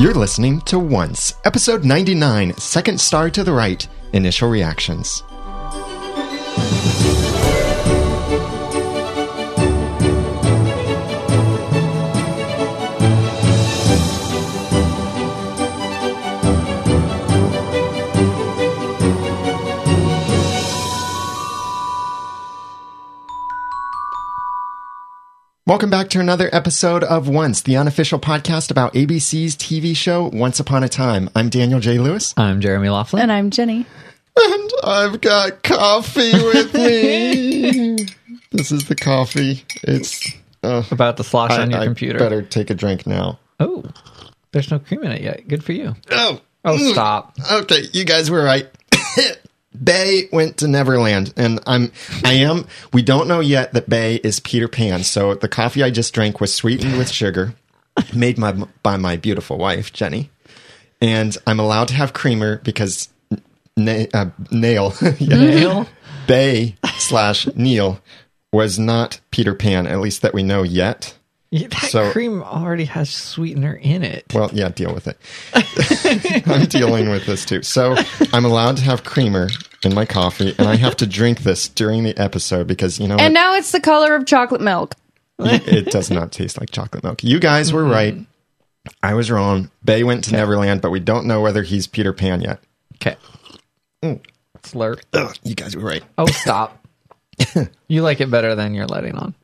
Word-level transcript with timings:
You're 0.00 0.14
listening 0.14 0.62
to 0.62 0.78
Once, 0.78 1.34
episode 1.44 1.84
99, 1.84 2.56
second 2.56 2.98
star 2.98 3.28
to 3.28 3.44
the 3.44 3.52
right, 3.52 3.86
initial 4.14 4.48
reactions. 4.48 5.22
Welcome 25.70 25.88
back 25.88 26.08
to 26.08 26.18
another 26.18 26.50
episode 26.52 27.04
of 27.04 27.28
Once, 27.28 27.62
the 27.62 27.76
unofficial 27.76 28.18
podcast 28.18 28.72
about 28.72 28.92
ABC's 28.94 29.54
TV 29.54 29.94
show 29.94 30.28
Once 30.32 30.58
Upon 30.58 30.82
a 30.82 30.88
Time. 30.88 31.30
I'm 31.36 31.48
Daniel 31.48 31.78
J. 31.78 31.98
Lewis, 32.00 32.34
I'm 32.36 32.60
Jeremy 32.60 32.88
Laughlin. 32.88 33.22
And 33.22 33.30
I'm 33.30 33.50
Jenny. 33.50 33.86
and 34.36 34.70
I've 34.82 35.20
got 35.20 35.62
coffee 35.62 36.32
with 36.32 36.74
me. 36.74 37.98
this 38.50 38.72
is 38.72 38.88
the 38.88 38.96
coffee. 38.96 39.62
It's 39.84 40.34
uh, 40.64 40.82
about 40.90 41.18
to 41.18 41.22
slosh 41.22 41.52
I, 41.52 41.62
on 41.62 41.70
your 41.70 41.78
I 41.78 41.84
computer. 41.84 42.18
better 42.18 42.42
take 42.42 42.70
a 42.70 42.74
drink 42.74 43.06
now. 43.06 43.38
Oh, 43.60 43.84
there's 44.50 44.72
no 44.72 44.80
cream 44.80 45.04
in 45.04 45.12
it 45.12 45.22
yet. 45.22 45.46
Good 45.46 45.62
for 45.62 45.72
you. 45.72 45.94
Oh, 46.10 46.40
Oh, 46.64 46.78
stop. 46.92 47.36
okay, 47.48 47.82
you 47.92 48.04
guys 48.04 48.28
were 48.28 48.42
right. 48.42 48.68
Bae 49.74 50.22
went 50.32 50.56
to 50.58 50.68
Neverland, 50.68 51.32
and 51.36 51.60
I'm, 51.66 51.92
I 52.24 52.34
am. 52.34 52.66
We 52.92 53.02
don't 53.02 53.28
know 53.28 53.40
yet 53.40 53.72
that 53.72 53.88
Bae 53.88 54.20
is 54.24 54.40
Peter 54.40 54.68
Pan. 54.68 55.04
So 55.04 55.34
the 55.34 55.48
coffee 55.48 55.82
I 55.82 55.90
just 55.90 56.12
drank 56.12 56.40
was 56.40 56.52
sweetened 56.52 56.98
with 56.98 57.10
sugar, 57.10 57.54
made 58.14 58.36
my 58.36 58.52
by 58.82 58.96
my 58.96 59.16
beautiful 59.16 59.58
wife 59.58 59.92
Jenny, 59.92 60.30
and 61.00 61.36
I'm 61.46 61.60
allowed 61.60 61.88
to 61.88 61.94
have 61.94 62.12
creamer 62.12 62.58
because 62.58 63.08
Na- 63.76 64.06
uh, 64.12 64.30
Nail, 64.50 64.92
yeah, 65.18 65.36
Nail? 65.36 65.86
Bae 66.26 66.74
slash 66.98 67.46
Neil 67.54 68.00
was 68.52 68.78
not 68.78 69.20
Peter 69.30 69.54
Pan, 69.54 69.86
at 69.86 70.00
least 70.00 70.22
that 70.22 70.34
we 70.34 70.42
know 70.42 70.62
yet. 70.62 71.16
Yeah, 71.52 71.66
that 71.68 71.90
So- 71.90 72.12
cream 72.12 72.42
already 72.42 72.84
has 72.84 73.10
sweetener 73.10 73.74
in 73.74 74.02
it. 74.04 74.24
Well, 74.32 74.50
yeah, 74.52 74.68
deal 74.68 74.94
with 74.94 75.08
it. 75.08 75.18
I'm 76.46 76.66
dealing 76.66 77.10
with 77.10 77.26
this 77.26 77.44
too. 77.44 77.62
So 77.62 77.96
I'm 78.32 78.44
allowed 78.44 78.76
to 78.76 78.82
have 78.84 79.02
creamer 79.02 79.48
in 79.82 79.92
my 79.94 80.04
coffee, 80.04 80.54
and 80.58 80.68
I 80.68 80.76
have 80.76 80.96
to 80.98 81.06
drink 81.06 81.40
this 81.40 81.68
during 81.68 82.04
the 82.04 82.16
episode 82.16 82.66
because 82.68 83.00
you 83.00 83.08
know 83.08 83.14
And 83.16 83.34
what? 83.34 83.40
now 83.40 83.54
it's 83.54 83.72
the 83.72 83.80
color 83.80 84.14
of 84.14 84.26
chocolate 84.26 84.60
milk. 84.60 84.94
it 85.40 85.86
does 85.86 86.10
not 86.10 86.30
taste 86.32 86.60
like 86.60 86.70
chocolate 86.70 87.02
milk. 87.02 87.24
You 87.24 87.40
guys 87.40 87.72
were 87.72 87.84
right. 87.84 88.14
I 89.02 89.14
was 89.14 89.30
wrong. 89.30 89.70
Bae 89.82 90.02
went 90.04 90.24
to 90.24 90.32
Neverland, 90.32 90.80
but 90.82 90.90
we 90.90 91.00
don't 91.00 91.26
know 91.26 91.40
whether 91.40 91.62
he's 91.62 91.86
Peter 91.86 92.12
Pan 92.12 92.42
yet. 92.42 92.60
Okay. 92.96 93.16
Mm. 94.02 94.20
Slurp. 94.62 95.00
Ugh, 95.14 95.34
you 95.42 95.54
guys 95.54 95.74
were 95.74 95.82
right. 95.82 96.02
Oh, 96.16 96.26
stop. 96.26 96.86
you 97.88 98.02
like 98.02 98.20
it 98.20 98.30
better 98.30 98.54
than 98.54 98.74
you're 98.74 98.86
letting 98.86 99.16
on. 99.16 99.34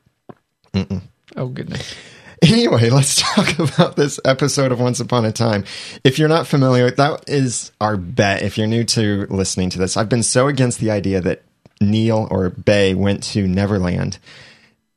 Oh, 1.37 1.47
goodness. 1.47 1.95
Anyway, 2.41 2.89
let's 2.89 3.21
talk 3.21 3.59
about 3.59 3.95
this 3.95 4.19
episode 4.25 4.71
of 4.71 4.79
Once 4.79 4.99
Upon 4.99 5.23
a 5.23 5.31
Time. 5.31 5.63
If 6.03 6.17
you're 6.17 6.27
not 6.27 6.47
familiar, 6.47 6.89
that 6.91 7.25
is 7.27 7.71
our 7.79 7.95
bet. 7.95 8.41
If 8.41 8.57
you're 8.57 8.67
new 8.67 8.83
to 8.85 9.27
listening 9.29 9.69
to 9.71 9.79
this, 9.79 9.95
I've 9.95 10.09
been 10.09 10.23
so 10.23 10.47
against 10.47 10.79
the 10.79 10.89
idea 10.89 11.21
that 11.21 11.43
Neil 11.79 12.27
or 12.31 12.49
Bae 12.49 12.95
went 12.95 13.21
to 13.23 13.47
Neverland. 13.47 14.17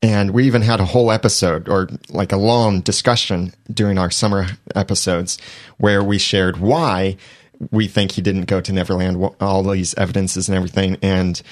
And 0.03 0.31
we 0.31 0.47
even 0.47 0.63
had 0.63 0.81
a 0.81 0.87
whole 0.87 1.13
episode 1.13 1.69
or 1.69 1.91
like 2.09 2.33
a 2.33 2.39
long 2.39 2.81
discussion 2.81 3.53
during 3.71 3.99
our 3.99 4.11
summer 4.11 4.47
episodes 4.75 5.37
where 5.77 6.03
we 6.03 6.19
shared 6.19 6.57
why 6.57 7.19
we 7.71 7.87
think 7.87 8.13
he 8.13 8.23
didn't 8.23 8.47
go 8.47 8.63
to 8.63 8.73
Neverland, 8.73 9.23
all 9.43 9.63
these 9.63 9.93
evidences 9.97 10.49
and 10.49 10.57
everything. 10.57 10.97
And 11.03 11.43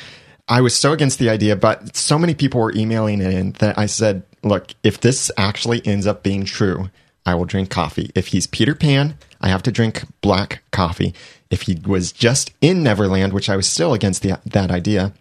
I 0.48 0.62
was 0.62 0.74
so 0.74 0.92
against 0.92 1.18
the 1.18 1.28
idea, 1.28 1.56
but 1.56 1.94
so 1.94 2.18
many 2.18 2.34
people 2.34 2.62
were 2.62 2.72
emailing 2.74 3.20
it 3.20 3.34
in 3.34 3.52
that 3.58 3.78
I 3.78 3.84
said, 3.84 4.22
look, 4.42 4.74
if 4.82 5.00
this 5.00 5.30
actually 5.36 5.84
ends 5.86 6.06
up 6.06 6.22
being 6.22 6.44
true, 6.44 6.90
I 7.26 7.34
will 7.34 7.44
drink 7.44 7.70
coffee. 7.70 8.10
If 8.14 8.28
he's 8.28 8.46
Peter 8.46 8.74
Pan, 8.74 9.18
I 9.40 9.48
have 9.48 9.62
to 9.64 9.72
drink 9.72 10.04
black 10.20 10.62
coffee. 10.70 11.14
If 11.50 11.62
he 11.62 11.78
was 11.86 12.12
just 12.12 12.52
in 12.60 12.82
Neverland, 12.82 13.32
which 13.32 13.48
I 13.48 13.56
was 13.56 13.66
still 13.66 13.94
against 13.94 14.22
the, 14.22 14.40
that 14.46 14.70
idea, 14.70 15.12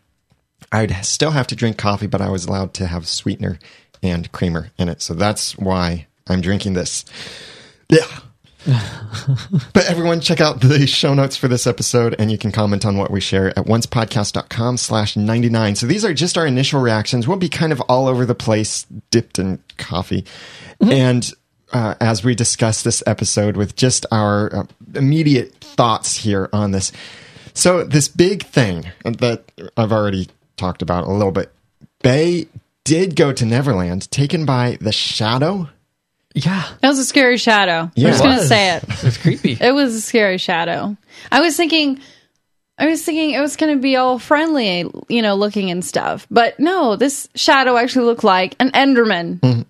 I'd 0.71 1.05
still 1.05 1.31
have 1.31 1.47
to 1.47 1.55
drink 1.55 1.77
coffee, 1.77 2.07
but 2.07 2.21
I 2.21 2.29
was 2.29 2.45
allowed 2.45 2.73
to 2.75 2.87
have 2.87 3.07
sweetener 3.07 3.59
and 4.03 4.31
creamer 4.31 4.71
in 4.77 4.89
it. 4.89 5.01
So 5.01 5.13
that's 5.13 5.57
why 5.57 6.07
I'm 6.27 6.41
drinking 6.41 6.73
this. 6.73 7.05
Yeah. 7.89 8.05
But 9.73 9.85
everyone 9.85 10.19
check 10.19 10.41
out 10.41 10.59
the 10.59 10.85
show 10.85 11.13
notes 11.13 11.37
for 11.37 11.47
this 11.47 11.65
episode 11.65 12.15
and 12.19 12.29
you 12.29 12.37
can 12.37 12.51
comment 12.51 12.85
on 12.85 12.97
what 12.97 13.11
we 13.11 13.21
share 13.21 13.49
at 13.57 13.65
oncepodcast.com 13.65 14.77
slash 14.77 15.15
99 15.15 15.75
so 15.75 15.87
these 15.87 16.03
are 16.03 16.13
just 16.13 16.37
our 16.37 16.45
initial 16.45 16.81
reactions. 16.81 17.27
We'll 17.27 17.37
be 17.37 17.49
kind 17.49 17.71
of 17.71 17.81
all 17.81 18.07
over 18.07 18.25
the 18.25 18.35
place 18.35 18.85
dipped 19.11 19.39
in 19.39 19.59
coffee. 19.77 20.25
And 20.81 21.31
uh, 21.73 21.95
as 21.99 22.23
we 22.23 22.35
discuss 22.35 22.83
this 22.83 23.03
episode 23.05 23.57
with 23.57 23.75
just 23.75 24.05
our 24.11 24.55
uh, 24.55 24.63
immediate 24.95 25.53
thoughts 25.55 26.15
here 26.15 26.49
on 26.53 26.71
this. 26.71 26.91
So 27.53 27.83
this 27.83 28.07
big 28.07 28.43
thing 28.43 28.91
that 29.03 29.51
i've 29.75 29.91
already 29.91 30.27
talked 30.57 30.81
about 30.81 31.05
a 31.05 31.11
little 31.11 31.31
bit 31.31 31.51
bay 32.03 32.47
did 32.83 33.15
go 33.15 33.33
to 33.33 33.45
neverland 33.45 34.09
taken 34.11 34.45
by 34.45 34.77
the 34.79 34.91
shadow 34.91 35.67
Yeah. 36.37 36.63
That 36.81 36.89
was 36.89 36.99
a 36.99 37.05
scary 37.05 37.37
shadow. 37.37 37.89
Yeah, 37.95 38.07
I'm 38.07 38.13
just 38.13 38.23
going 38.23 38.37
to 38.37 38.45
say 38.45 38.75
it. 38.75 38.83
It 38.83 39.03
was 39.03 39.17
creepy. 39.17 39.57
It 39.59 39.71
was 39.73 39.95
a 39.95 40.01
scary 40.01 40.37
shadow. 40.37 40.95
I 41.31 41.41
was 41.41 41.57
thinking, 41.57 41.99
I 42.77 42.85
was 42.85 43.03
thinking 43.03 43.31
it 43.31 43.39
was 43.39 43.55
going 43.55 43.75
to 43.75 43.81
be 43.81 43.95
all 43.95 44.19
friendly, 44.19 44.85
you 45.09 45.21
know, 45.23 45.33
looking 45.35 45.71
and 45.71 45.83
stuff. 45.83 46.27
But 46.29 46.59
no, 46.59 46.95
this 46.95 47.27
shadow 47.33 47.75
actually 47.75 48.05
looked 48.05 48.23
like 48.23 48.55
an 48.59 48.69
Enderman 48.71 49.39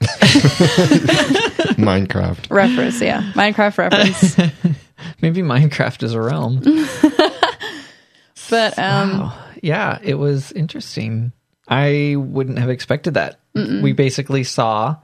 minecraft 1.77 2.49
reference. 2.49 3.01
Yeah. 3.01 3.21
Minecraft 3.33 3.77
reference. 3.77 4.37
Maybe 5.21 5.41
Minecraft 5.41 6.03
is 6.03 6.13
a 6.13 6.21
realm. 6.21 6.61
But, 8.49 8.79
um, 8.79 9.19
Wow. 9.19 9.39
Yeah, 9.61 9.99
it 10.01 10.13
was 10.13 10.53
interesting. 10.53 11.33
I 11.67 12.15
wouldn't 12.17 12.59
have 12.59 12.69
expected 12.69 13.15
that. 13.15 13.39
We 13.53 13.91
basically 13.91 14.43
saw 14.45 14.95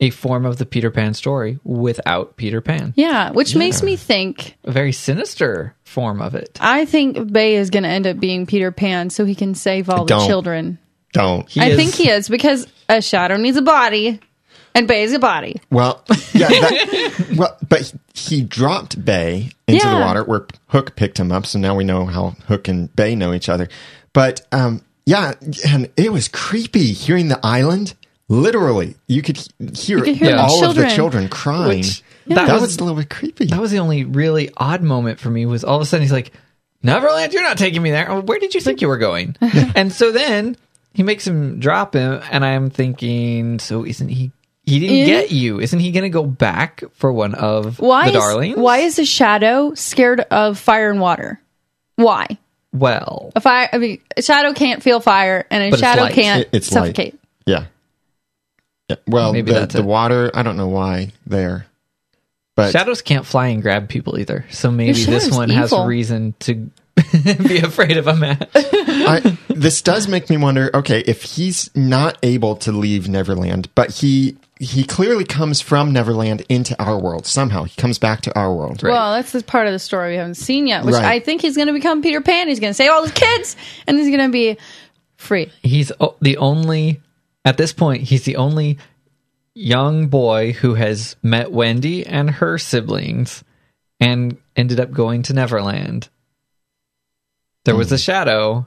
a 0.00 0.10
form 0.10 0.44
of 0.44 0.58
the 0.58 0.66
Peter 0.66 0.90
Pan 0.90 1.14
story 1.14 1.58
without 1.64 2.36
Peter 2.36 2.60
Pan. 2.60 2.92
yeah, 2.96 3.30
which 3.32 3.56
makes 3.56 3.82
me 3.82 3.96
think 3.96 4.56
A 4.64 4.70
very 4.72 4.92
sinister 4.92 5.74
form 5.84 6.20
of 6.20 6.34
it. 6.34 6.58
I 6.60 6.84
think 6.84 7.32
Bae 7.32 7.40
is 7.54 7.70
going 7.70 7.84
to 7.84 7.88
end 7.88 8.06
up 8.06 8.20
being 8.20 8.44
Peter 8.46 8.70
Pan 8.72 9.08
so 9.10 9.24
he 9.24 9.34
can 9.34 9.54
save 9.54 9.88
all 9.88 10.04
the 10.04 10.14
Don't. 10.16 10.26
children. 10.26 10.78
don't 11.12 11.48
He 11.48 11.60
I 11.60 11.66
is- 11.68 11.76
think 11.76 11.94
he 11.94 12.10
is 12.10 12.28
because 12.28 12.66
a 12.88 13.00
shadow 13.00 13.36
needs 13.36 13.56
a 13.56 13.62
body 13.62 14.20
and 14.74 14.86
Bae 14.86 14.96
is 14.96 15.14
a 15.14 15.18
body. 15.18 15.62
Well, 15.70 16.04
yeah, 16.34 16.48
that, 16.48 17.34
well, 17.38 17.56
but 17.66 17.94
he 18.12 18.42
dropped 18.42 19.02
Bae 19.02 19.48
into 19.66 19.86
the 19.88 19.94
water 19.94 20.22
where 20.24 20.46
Hook 20.68 20.94
picked 20.96 21.18
him 21.18 21.32
up. 21.32 21.46
So 21.46 21.58
now 21.58 21.74
we 21.74 21.84
know 21.84 22.04
how 22.04 22.36
Hook 22.48 22.68
and 22.68 22.94
Bae 22.94 23.14
know 23.14 23.32
each 23.32 23.48
other. 23.48 23.68
But 24.12 24.42
um, 24.52 24.82
yeah, 25.06 25.32
and 25.66 25.88
it 25.96 26.12
was 26.12 26.28
creepy 26.28 26.92
hearing 26.92 27.28
the 27.28 27.40
island. 27.42 27.94
Literally, 28.28 28.96
you 29.06 29.22
could 29.22 29.36
he- 29.36 29.66
hear, 29.74 30.00
could 30.02 30.16
hear 30.16 30.32
the 30.32 30.38
all 30.40 30.64
of 30.64 30.74
the 30.74 30.82
children. 30.82 30.90
children 30.90 31.28
crying. 31.28 31.78
Which- 31.78 32.02
that, 32.26 32.46
that 32.46 32.52
was, 32.54 32.62
was- 32.62 32.76
a 32.78 32.84
little 32.84 32.98
bit 32.98 33.08
creepy. 33.08 33.46
That 33.46 33.60
was 33.60 33.70
the 33.70 33.78
only 33.78 34.04
really 34.04 34.50
odd 34.56 34.82
moment 34.82 35.20
for 35.20 35.30
me 35.30 35.46
was 35.46 35.62
all 35.62 35.76
of 35.76 35.82
a 35.82 35.86
sudden 35.86 36.02
he's 36.02 36.10
like, 36.12 36.32
Neverland, 36.82 37.32
you're 37.32 37.42
not 37.42 37.56
taking 37.58 37.82
me 37.82 37.90
there. 37.92 38.10
Oh, 38.10 38.20
Where 38.20 38.38
did 38.40 38.54
you 38.54 38.60
think 38.60 38.80
you 38.80 38.88
were 38.88 38.98
going? 38.98 39.36
and 39.76 39.92
so 39.92 40.10
then 40.10 40.56
he 40.92 41.02
makes 41.04 41.24
him 41.26 41.60
drop 41.60 41.94
him, 41.94 42.20
and 42.30 42.44
I'm 42.44 42.70
thinking, 42.70 43.58
so 43.60 43.84
isn't 43.86 44.08
he? 44.08 44.32
He 44.64 44.80
didn't 44.80 44.96
Yeah. 44.96 45.04
get 45.06 45.30
you. 45.30 45.60
Isn't 45.60 45.78
he 45.78 45.92
going 45.92 46.02
to 46.02 46.08
go 46.10 46.24
back 46.24 46.82
for 46.94 47.12
one 47.12 47.34
of 47.36 47.78
Why 47.78 48.10
the 48.10 48.18
is, 48.18 48.24
darlings? 48.24 48.56
why 48.56 48.78
is 48.78 48.98
a 48.98 49.04
shadow 49.04 49.74
scared 49.74 50.20
of 50.20 50.58
fire 50.58 50.90
and 50.90 51.00
water? 51.00 51.40
Why? 51.94 52.26
well? 52.72 53.30
A 53.36 53.40
fire 53.40 53.68
I 53.72 53.78
mean 53.78 54.00
a 54.16 54.22
shadow 54.22 54.52
can't 54.52 54.82
feel 54.82 54.98
fire 55.00 55.46
and 55.50 55.62
a 55.62 55.70
But 55.70 55.74
it's 55.74 55.80
shadow 55.80 56.02
light. 56.02 56.12
can't 56.14 56.40
It- 56.42 56.48
it's 56.52 56.72
light. 56.72 56.80
suffocate. 56.80 57.18
yeah. 57.46 57.66
Yeah. 58.88 58.96
Well, 59.06 59.32
Maybe 59.32 59.52
the, 59.52 59.60
that's 59.60 59.74
the 59.74 59.80
it. 59.80 59.86
water, 59.86 60.30
I 60.34 60.42
don't 60.42 60.56
know 60.56 60.68
why 60.68 61.12
there. 61.26 61.66
But 62.54 62.72
Shadows 62.72 63.02
can't 63.02 63.26
fly 63.26 63.48
and 63.48 63.60
grab 63.62 63.88
people 63.88 64.18
either. 64.18 64.46
So 64.50 64.70
maybe 64.70 64.98
Your 64.98 65.06
this 65.10 65.24
shadow's 65.24 65.36
one 65.38 65.50
has 65.50 65.72
evil. 65.72 65.84
reason 65.86 66.34
to 66.40 66.54
be 67.46 67.58
afraid 67.58 67.98
of 67.98 68.06
a 68.06 68.16
match. 68.16 68.48
I, 68.54 69.36
this 69.48 69.82
does 69.82 70.08
make 70.08 70.30
me 70.30 70.38
wonder. 70.38 70.70
Okay, 70.72 71.00
if 71.00 71.22
he's 71.22 71.68
not 71.76 72.16
able 72.22 72.56
to 72.56 72.72
leave 72.72 73.08
Neverland, 73.10 73.68
but 73.74 73.90
he 73.90 74.38
he 74.58 74.84
clearly 74.84 75.24
comes 75.26 75.60
from 75.60 75.92
Neverland 75.92 76.46
into 76.48 76.74
our 76.82 76.98
world 76.98 77.26
somehow. 77.26 77.64
He 77.64 77.76
comes 77.78 77.98
back 77.98 78.22
to 78.22 78.34
our 78.38 78.54
world. 78.54 78.82
Right. 78.82 78.90
Well, 78.92 79.12
that's 79.12 79.32
the 79.32 79.42
part 79.42 79.66
of 79.66 79.74
the 79.74 79.78
story 79.78 80.12
we 80.12 80.16
haven't 80.16 80.36
seen 80.36 80.66
yet, 80.66 80.86
which 80.86 80.94
Right. 80.94 81.04
I 81.04 81.20
think 81.20 81.42
he's 81.42 81.56
going 81.56 81.66
to 81.68 81.74
become 81.74 82.00
Peter 82.00 82.22
Pan. 82.22 82.48
He's 82.48 82.58
going 82.60 82.70
to 82.70 82.74
save 82.74 82.90
all 82.90 83.02
his 83.02 83.12
kids, 83.12 83.54
and 83.86 83.98
he's 83.98 84.08
going 84.08 84.26
to 84.26 84.32
be 84.32 84.56
free. 85.18 85.52
He's 85.62 85.92
o- 86.00 86.16
the 86.22 86.38
only, 86.38 87.02
at 87.46 87.56
this 87.56 87.72
point, 87.72 88.02
he's 88.02 88.24
the 88.24 88.36
only 88.36 88.76
young 89.54 90.08
boy 90.08 90.52
who 90.52 90.74
has 90.74 91.14
met 91.22 91.52
Wendy 91.52 92.04
and 92.04 92.28
her 92.28 92.58
siblings 92.58 93.44
and 94.00 94.36
ended 94.56 94.80
up 94.80 94.90
going 94.90 95.22
to 95.22 95.32
Neverland. 95.32 96.08
There 97.64 97.76
was 97.76 97.92
a 97.92 97.96
hmm. 97.96 98.00
shadow, 98.00 98.66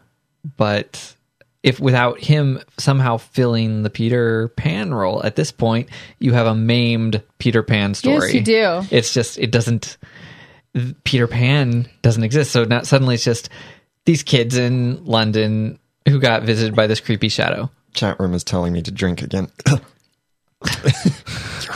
but 0.58 1.16
if 1.62 1.80
without 1.80 2.22
him 2.22 2.62
somehow 2.78 3.18
filling 3.18 3.84
the 3.84 3.90
Peter 3.90 4.48
Pan 4.48 4.94
role 4.94 5.22
at 5.24 5.36
this 5.36 5.52
point, 5.52 5.90
you 6.20 6.32
have 6.32 6.48
a 6.48 6.56
maimed 6.56 7.22
Peter 7.38 7.64
Pan 7.64 7.94
story. 7.94 8.16
Yes, 8.16 8.34
you 8.34 8.42
do. 8.42 8.82
It's 8.92 9.14
just 9.14 9.38
it 9.38 9.52
doesn't 9.52 9.98
Peter 11.04 11.28
Pan 11.28 11.90
doesn't 12.02 12.24
exist. 12.24 12.52
So 12.52 12.64
now 12.64 12.84
suddenly 12.84 13.16
it's 13.16 13.26
just 13.26 13.50
these 14.06 14.24
kids 14.24 14.58
in 14.58 15.04
London 15.04 15.80
who 16.08 16.20
got 16.20 16.44
visited 16.44 16.76
by 16.76 16.88
this 16.88 17.02
creepy 17.02 17.30
shadow. 17.30 17.70
Chat 17.94 18.20
room 18.20 18.34
is 18.34 18.44
telling 18.44 18.74
me 18.74 18.82
to 18.82 18.92
drink 18.92 19.22
again. 19.22 19.50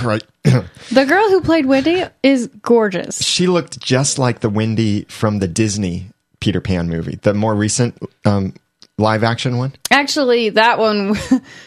Right. 0.04 0.24
The 0.44 1.06
girl 1.08 1.30
who 1.30 1.40
played 1.42 1.66
Wendy 1.68 2.04
is 2.24 2.48
gorgeous. 2.48 3.24
she 3.24 3.48
looked 3.48 3.80
just 3.80 4.18
like 4.20 4.40
the 4.42 4.50
Wendy 4.50 5.04
from 5.06 5.40
the 5.40 5.48
Disney 5.48 6.08
Peter 6.40 6.60
Pan 6.60 6.90
movie, 6.90 7.18
the 7.22 7.34
more 7.34 7.54
recent 7.56 7.98
um, 8.26 8.54
live 8.98 9.24
action 9.24 9.58
one. 9.58 9.74
Actually, 9.92 10.50
that 10.50 10.80
one 10.80 11.16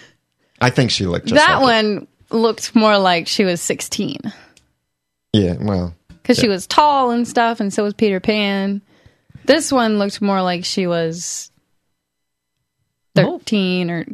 I 0.60 0.70
think 0.70 0.90
she 0.90 1.06
looked 1.06 1.26
just 1.26 1.37
that 1.46 1.62
like 1.62 1.84
it. 1.84 1.84
one 1.84 2.08
looked 2.31 2.75
more 2.75 2.99
like 2.99 3.28
she 3.28 3.44
was 3.44 3.60
16 3.62 4.19
Yeah, 5.32 5.54
well, 5.60 5.94
because 6.08 6.37
she 6.38 6.49
was 6.49 6.66
tall 6.66 7.12
and 7.12 7.26
stuff, 7.28 7.60
and 7.60 7.72
so 7.72 7.84
was 7.84 7.94
Peter 7.94 8.20
Pan. 8.20 8.82
This 9.44 9.70
one 9.72 9.99
looked 9.99 10.20
more 10.20 10.42
like 10.42 10.64
she 10.64 10.87
was 10.87 11.50
13 13.14 13.90
or 13.90 14.04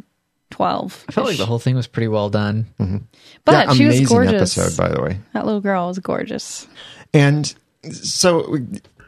12. 0.53 1.05
I 1.09 1.11
felt 1.11 1.27
like 1.27 1.37
the 1.37 1.47
whole 1.47 1.57
thing 1.57 1.75
was 1.75 1.87
pretty 1.87 2.07
well 2.07 2.29
done. 2.29 2.67
Mm-hmm. 2.79 2.97
But 3.43 3.51
yeah, 3.51 3.73
she 3.73 3.85
was 3.85 3.95
amazing 3.95 4.05
gorgeous. 4.05 4.57
episode, 4.57 4.81
by 4.81 4.89
the 4.89 5.01
way. 5.01 5.17
That 5.33 5.45
little 5.45 5.61
girl 5.61 5.87
was 5.87 5.97
gorgeous. 5.97 6.67
And 7.11 7.51
so 7.91 8.57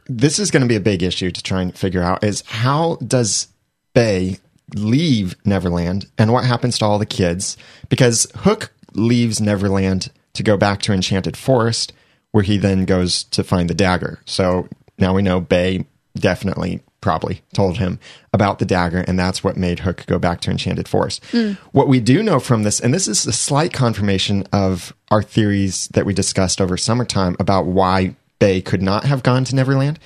this 0.07 0.39
is 0.39 0.49
going 0.49 0.61
to 0.61 0.67
be 0.67 0.75
a 0.75 0.81
big 0.81 1.03
issue 1.03 1.29
to 1.29 1.43
try 1.43 1.61
and 1.61 1.77
figure 1.77 2.01
out 2.01 2.23
is 2.23 2.43
how 2.47 2.95
does 2.95 3.47
Bae 3.93 4.39
leave 4.73 5.35
Neverland 5.45 6.07
and 6.17 6.33
what 6.33 6.45
happens 6.45 6.79
to 6.79 6.85
all 6.85 6.97
the 6.97 7.05
kids? 7.05 7.57
Because 7.89 8.25
Hook 8.37 8.73
leaves 8.93 9.39
Neverland 9.39 10.11
to 10.33 10.41
go 10.41 10.57
back 10.57 10.81
to 10.81 10.93
Enchanted 10.93 11.37
Forest, 11.37 11.93
where 12.31 12.43
he 12.43 12.57
then 12.57 12.85
goes 12.85 13.23
to 13.25 13.43
find 13.43 13.69
the 13.69 13.75
dagger. 13.75 14.19
So 14.25 14.67
now 14.97 15.13
we 15.13 15.21
know 15.21 15.39
Bae 15.39 15.85
definitely 16.15 16.81
probably 17.05 17.43
told 17.53 17.77
him 17.77 17.99
about 18.33 18.57
the 18.57 18.65
dagger, 18.65 19.05
and 19.07 19.19
that's 19.19 19.43
what 19.43 19.55
made 19.55 19.77
Hook 19.81 20.07
go 20.07 20.17
back 20.17 20.41
to 20.41 20.49
Enchanted 20.49 20.87
Forest. 20.87 21.23
What 21.71 21.87
we 21.87 21.99
do 21.99 22.23
know 22.23 22.39
from 22.39 22.63
this, 22.63 22.79
and 22.79 22.91
this 22.91 23.07
is 23.07 23.27
a 23.27 23.31
slight 23.31 23.73
confirmation 23.73 24.43
of 24.51 24.91
our 25.11 25.21
theories 25.21 25.87
that 25.89 26.03
we 26.03 26.15
discussed 26.15 26.59
over 26.59 26.77
summertime 26.77 27.35
about 27.39 27.67
why 27.67 28.15
Bae 28.39 28.59
could 28.59 28.81
not 28.81 29.03
have 29.03 29.21
gone 29.21 29.43
to 29.43 29.55
Neverland. 29.55 29.99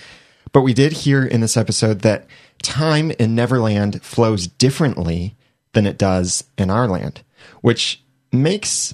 But 0.52 0.64
we 0.64 0.74
did 0.74 0.92
hear 0.92 1.24
in 1.24 1.40
this 1.40 1.56
episode 1.56 2.02
that 2.02 2.28
time 2.62 3.12
in 3.12 3.34
Neverland 3.34 4.04
flows 4.04 4.46
differently 4.48 5.38
than 5.72 5.88
it 5.88 5.98
does 5.98 6.44
in 6.58 6.70
our 6.70 6.86
land, 6.86 7.24
which 7.62 8.04
makes 8.34 8.94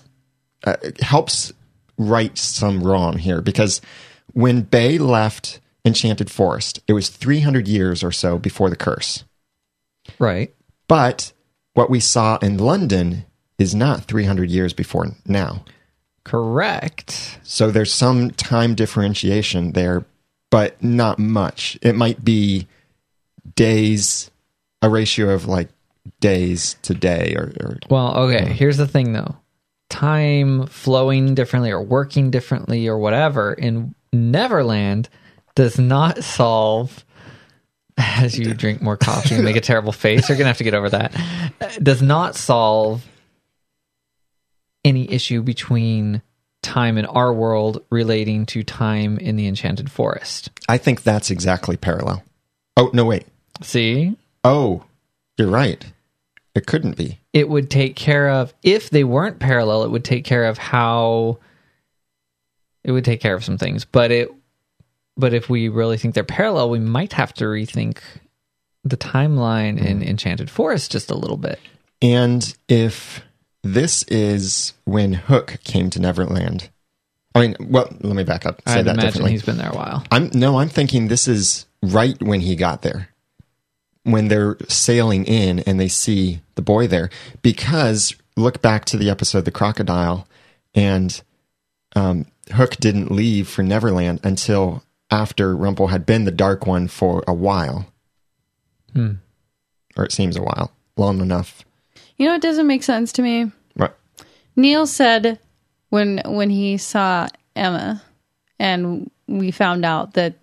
uh, 0.63 0.75
helps 1.02 1.54
right 1.98 2.38
some 2.38 2.84
wrong 2.84 3.18
here 3.18 3.42
because 3.42 3.81
when 4.34 4.62
Bae 4.62 4.98
left 5.00 5.60
Enchanted 5.86 6.32
Forest, 6.32 6.80
it 6.88 6.94
was 6.94 7.10
300 7.10 7.68
years 7.68 8.04
or 8.04 8.12
so 8.12 8.40
before 8.40 8.70
the 8.70 8.76
curse. 8.76 9.24
Right. 10.20 10.54
But 10.88 11.32
what 11.74 11.90
we 11.90 12.00
saw 12.00 12.38
in 12.38 12.58
London 12.58 13.26
is 13.58 13.76
not 13.76 14.06
300 14.06 14.50
years 14.50 14.74
before 14.74 15.12
now. 15.26 15.64
Correct. 16.24 17.40
So 17.44 17.70
there's 17.70 17.94
some 17.94 18.32
time 18.32 18.74
differentiation 18.74 19.74
there, 19.74 20.06
but 20.50 20.84
not 20.84 21.20
much. 21.20 21.78
It 21.82 21.96
might 21.96 22.26
be 22.26 22.68
days, 23.56 24.31
a 24.81 24.90
ratio 24.90 25.30
of 25.30 25.46
like 25.46 25.70
days 26.20 26.78
to 26.81 26.94
day 26.94 27.36
or, 27.38 27.54
or 27.62 27.78
Well, 27.90 28.18
okay, 28.18 28.52
here's 28.54 28.78
the 28.78 28.88
thing 28.88 29.14
though. 29.14 29.36
Time 29.90 30.66
flowing 30.66 31.36
differently 31.36 31.72
or 31.72 31.81
working 31.81 32.31
differently 32.31 32.88
or 32.88 32.98
whatever 32.98 33.54
in 33.54 33.94
Neverland 34.12 35.10
does 35.56 35.80
not 35.80 36.24
solve 36.24 37.04
as 37.98 38.38
you 38.38 38.54
drink 38.54 38.81
more 38.81 38.98
coffee 38.98 39.36
and 39.36 39.44
make 39.46 39.56
a 39.56 39.62
terrible 39.62 39.92
face. 39.94 40.28
You're 40.28 40.38
going 40.38 40.46
to 40.46 40.50
have 40.50 40.57
to 40.57 40.63
get 40.66 40.74
over 40.74 40.90
that. 40.90 41.16
Does 41.81 42.02
not 42.02 42.36
solve 42.36 43.06
any 44.84 45.10
issue 45.12 45.42
between 45.42 46.22
time 46.62 46.98
in 46.98 47.06
our 47.06 47.34
world 47.34 47.84
relating 47.90 48.46
to 48.48 48.63
time 48.63 49.18
in 49.19 49.36
the 49.36 49.48
Enchanted 49.48 49.90
Forest. 49.92 50.50
I 50.68 50.78
think 50.78 51.04
that's 51.04 51.31
exactly 51.31 51.78
parallel. 51.78 52.24
Oh, 52.75 52.90
no, 52.94 53.06
wait. 53.06 53.25
See? 53.62 54.16
Oh, 54.44 54.84
you're 55.38 55.48
right. 55.48 55.86
It 56.54 56.66
couldn't 56.68 56.96
be. 56.98 57.19
it 57.34 57.50
would 57.50 57.69
take 57.69 57.96
care 57.98 58.30
of 58.30 58.54
if 58.63 58.90
they 58.90 59.04
weren't 59.04 59.40
parallel 59.40 59.84
it 59.84 59.92
would 59.92 60.06
take 60.06 60.24
care 60.24 60.46
of 60.46 60.57
how 60.57 61.38
it 62.86 62.92
would 62.94 63.04
take 63.04 63.19
care 63.19 63.36
of 63.36 63.44
some 63.44 63.57
things 63.57 63.84
but 63.84 64.10
it 64.10 64.31
but 65.18 65.34
if 65.34 65.50
we 65.50 65.70
really 65.70 65.98
think 65.98 66.14
they're 66.14 66.24
parallel 66.24 66.70
we 66.70 66.80
might 66.80 67.14
have 67.14 67.34
to 67.34 67.46
rethink 67.46 68.00
the 68.84 68.98
timeline 68.98 69.78
in 69.84 70.04
enchanted 70.04 70.50
forest 70.50 70.92
just 70.92 71.10
a 71.10 71.16
little 71.16 71.38
bit 71.38 71.60
And 72.02 72.56
if 72.68 73.24
this 73.64 74.04
is 74.04 74.74
when 74.84 75.14
Hook 75.14 75.58
came 75.64 75.90
to 75.90 76.00
Neverland, 76.00 76.70
I 77.34 77.40
mean, 77.42 77.56
well, 77.60 77.88
let 78.02 78.16
me 78.16 78.24
back 78.24 78.46
up. 78.46 78.62
Say 78.68 78.80
i'd 78.80 78.86
that 78.86 78.92
imagine 78.92 79.06
differently. 79.08 79.32
he's 79.32 79.42
been 79.44 79.58
there 79.58 79.72
a 79.72 79.76
while 79.76 80.04
I'm 80.12 80.30
no, 80.34 80.60
I'm 80.60 80.70
thinking 80.70 81.08
this 81.08 81.28
is 81.28 81.66
right 81.82 82.22
when 82.22 82.42
he 82.42 82.56
got 82.56 82.82
there. 82.84 83.10
When 84.04 84.28
they're 84.28 84.58
sailing 84.68 85.26
in 85.26 85.60
and 85.62 85.80
they 85.80 85.88
see 85.88 86.42
the 86.54 86.62
boy 86.62 86.86
there. 86.88 87.10
Because 87.42 88.14
look 88.38 88.62
back 88.62 88.86
to 88.86 88.98
the 88.98 89.10
episode 89.10 89.46
The 89.46 89.52
Crocodile 89.52 90.28
and 90.76 91.20
um, 91.96 92.28
Hook 92.52 92.76
didn't 92.78 93.12
leave 93.12 93.48
for 93.48 93.64
Neverland 93.64 94.20
until 94.24 94.84
after 95.16 95.56
Rumple 95.56 95.88
had 95.88 96.06
been 96.06 96.26
the 96.26 96.32
dark 96.32 96.68
one 96.68 96.90
for 96.90 97.24
a 97.26 97.34
while. 97.34 97.88
Hmm. 98.94 99.14
Or 99.96 100.04
it 100.04 100.12
seems 100.12 100.36
a 100.36 100.44
while. 100.44 100.74
Long 100.98 101.22
enough. 101.22 101.64
You 102.18 102.28
know, 102.28 102.36
it 102.36 102.42
doesn't 102.42 102.68
make 102.68 102.84
sense 102.84 103.14
to 103.14 103.22
me. 103.22 103.52
Right. 103.78 103.94
Neil 104.56 104.86
said 104.86 105.40
when 105.90 106.22
when 106.26 106.50
he 106.50 106.78
saw 106.78 107.28
Emma 107.56 108.04
and 108.60 109.10
we 109.28 109.52
found 109.52 109.86
out 109.86 110.14
that 110.14 110.36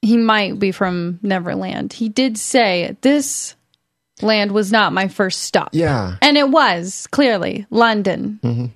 he 0.00 0.16
might 0.16 0.58
be 0.58 0.72
from 0.72 1.20
Neverland. 1.22 1.92
He 1.92 2.08
did 2.08 2.38
say 2.38 2.96
this 3.02 3.54
land 4.22 4.52
was 4.52 4.72
not 4.72 4.92
my 4.92 5.08
first 5.08 5.42
stop. 5.42 5.70
Yeah. 5.72 6.16
And 6.22 6.36
it 6.36 6.48
was, 6.48 7.06
clearly, 7.08 7.66
London. 7.70 8.40
Mm-hmm. 8.42 8.66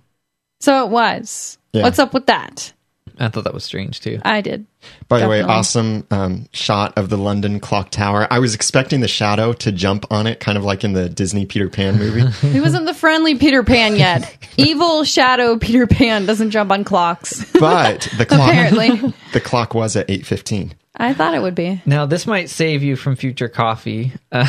So 0.61 0.85
it 0.85 0.91
was. 0.91 1.59
Yeah. 1.73 1.83
What's 1.83 1.99
up 1.99 2.15
with 2.15 2.27
that? 2.27 2.73
I 3.19 3.29
thought 3.29 3.45
that 3.45 3.55
was 3.55 3.65
strange 3.65 4.01
too 4.01 4.19
I 4.25 4.41
did. 4.41 4.67
By 5.09 5.19
the 5.21 5.29
way, 5.29 5.43
awesome 5.43 6.07
um, 6.13 6.47
shot 6.53 6.97
of 6.97 7.09
the 7.09 7.17
London 7.17 7.59
clock 7.59 7.91
tower. 7.91 8.29
I 8.31 8.39
was 8.39 8.55
expecting 8.55 9.01
the 9.01 9.09
shadow 9.09 9.53
to 9.55 9.73
jump 9.73 10.05
on 10.13 10.27
it, 10.29 10.39
kind 10.39 10.57
of 10.57 10.65
like 10.65 10.85
in 10.85 10.93
the 10.93 11.09
Disney 11.09 11.45
Peter 11.45 11.69
Pan 11.69 11.99
movie. 11.99 12.21
He 12.53 12.61
wasn't 12.61 12.87
the 12.87 12.95
friendly 12.95 13.37
Peter 13.37 13.65
Pan 13.65 13.97
yet. 13.97 14.37
Evil 14.57 15.03
shadow 15.05 15.59
Peter 15.59 15.87
Pan 15.89 16.25
doesn't 16.27 16.51
jump 16.51 16.71
on 16.71 16.85
clocks. 16.85 17.45
but 17.53 18.09
the 18.17 18.27
clock, 18.27 18.49
Apparently. 18.51 19.13
the 19.33 19.41
clock 19.41 19.75
was 19.75 19.97
at 19.97 20.09
eight 20.09 20.25
fifteen. 20.25 20.75
I 20.97 21.13
thought 21.15 21.35
it 21.35 21.43
would 21.43 21.55
be. 21.57 21.83
now 21.85 22.07
this 22.07 22.27
might 22.27 22.49
save 22.49 22.83
you 22.85 22.95
from 22.97 23.17
future 23.17 23.49
coffee 23.49 24.13
uh, 24.33 24.47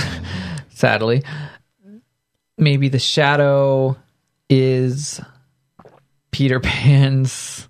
sadly 0.70 1.24
maybe 2.58 2.88
the 2.90 3.00
shadow 3.00 3.98
is 4.50 5.20
peter 6.32 6.60
pan's 6.60 7.68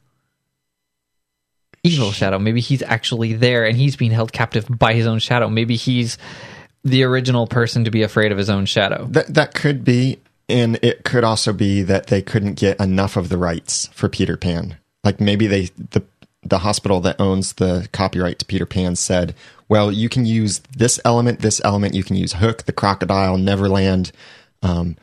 evil 1.94 2.12
shadow 2.12 2.40
maybe 2.40 2.62
he's 2.62 2.82
actually 2.84 3.34
there 3.34 3.66
and 3.66 3.78
he's 3.78 3.96
being 3.96 4.12
held 4.12 4.32
captive 4.32 4.68
by 4.70 4.94
his 4.94 5.08
own 5.08 5.20
shadow 5.20 5.50
maybe 5.50 5.76
he's 5.76 6.18
the 6.84 7.04
original 7.04 7.48
person 7.48 7.84
to 7.84 7.92
be 7.92 8.04
afraid 8.04 8.32
of 8.32 8.38
his 8.38 8.50
own 8.50 8.66
shadow 8.66 9.06
That 9.10 9.34
that 9.34 9.54
could 9.54 9.84
be, 9.84 10.20
and 10.50 10.80
it 10.82 11.04
could 11.04 11.24
also 11.24 11.54
be 11.54 11.84
that 11.84 12.08
they 12.08 12.22
couldn't 12.22 12.54
get 12.54 12.80
enough 12.80 13.18
of 13.18 13.30
the 13.30 13.38
rights 13.38 13.88
for 13.94 14.08
Peter 14.10 14.38
Pan. 14.38 14.78
Like 15.04 15.20
maybe 15.20 15.48
they 15.48 15.70
the 15.92 16.04
the 16.44 16.60
hospital 16.60 17.02
that 17.02 17.20
owns 17.20 17.54
the 17.54 17.90
copyright 17.92 18.40
to 18.40 18.46
Peter 18.46 18.66
Pan 18.66 18.96
said, 18.96 19.36
"Well, 19.68 19.92
you 19.92 20.08
can 20.08 20.26
use 20.26 20.60
this 20.78 21.00
element, 21.04 21.42
this 21.42 21.62
element. 21.64 21.94
You 21.94 22.04
can 22.04 22.16
use 22.16 22.34
Hook, 22.34 22.64
the 22.64 22.72
crocodile, 22.72 23.38
Neverland, 23.38 24.12
um, 24.62 24.96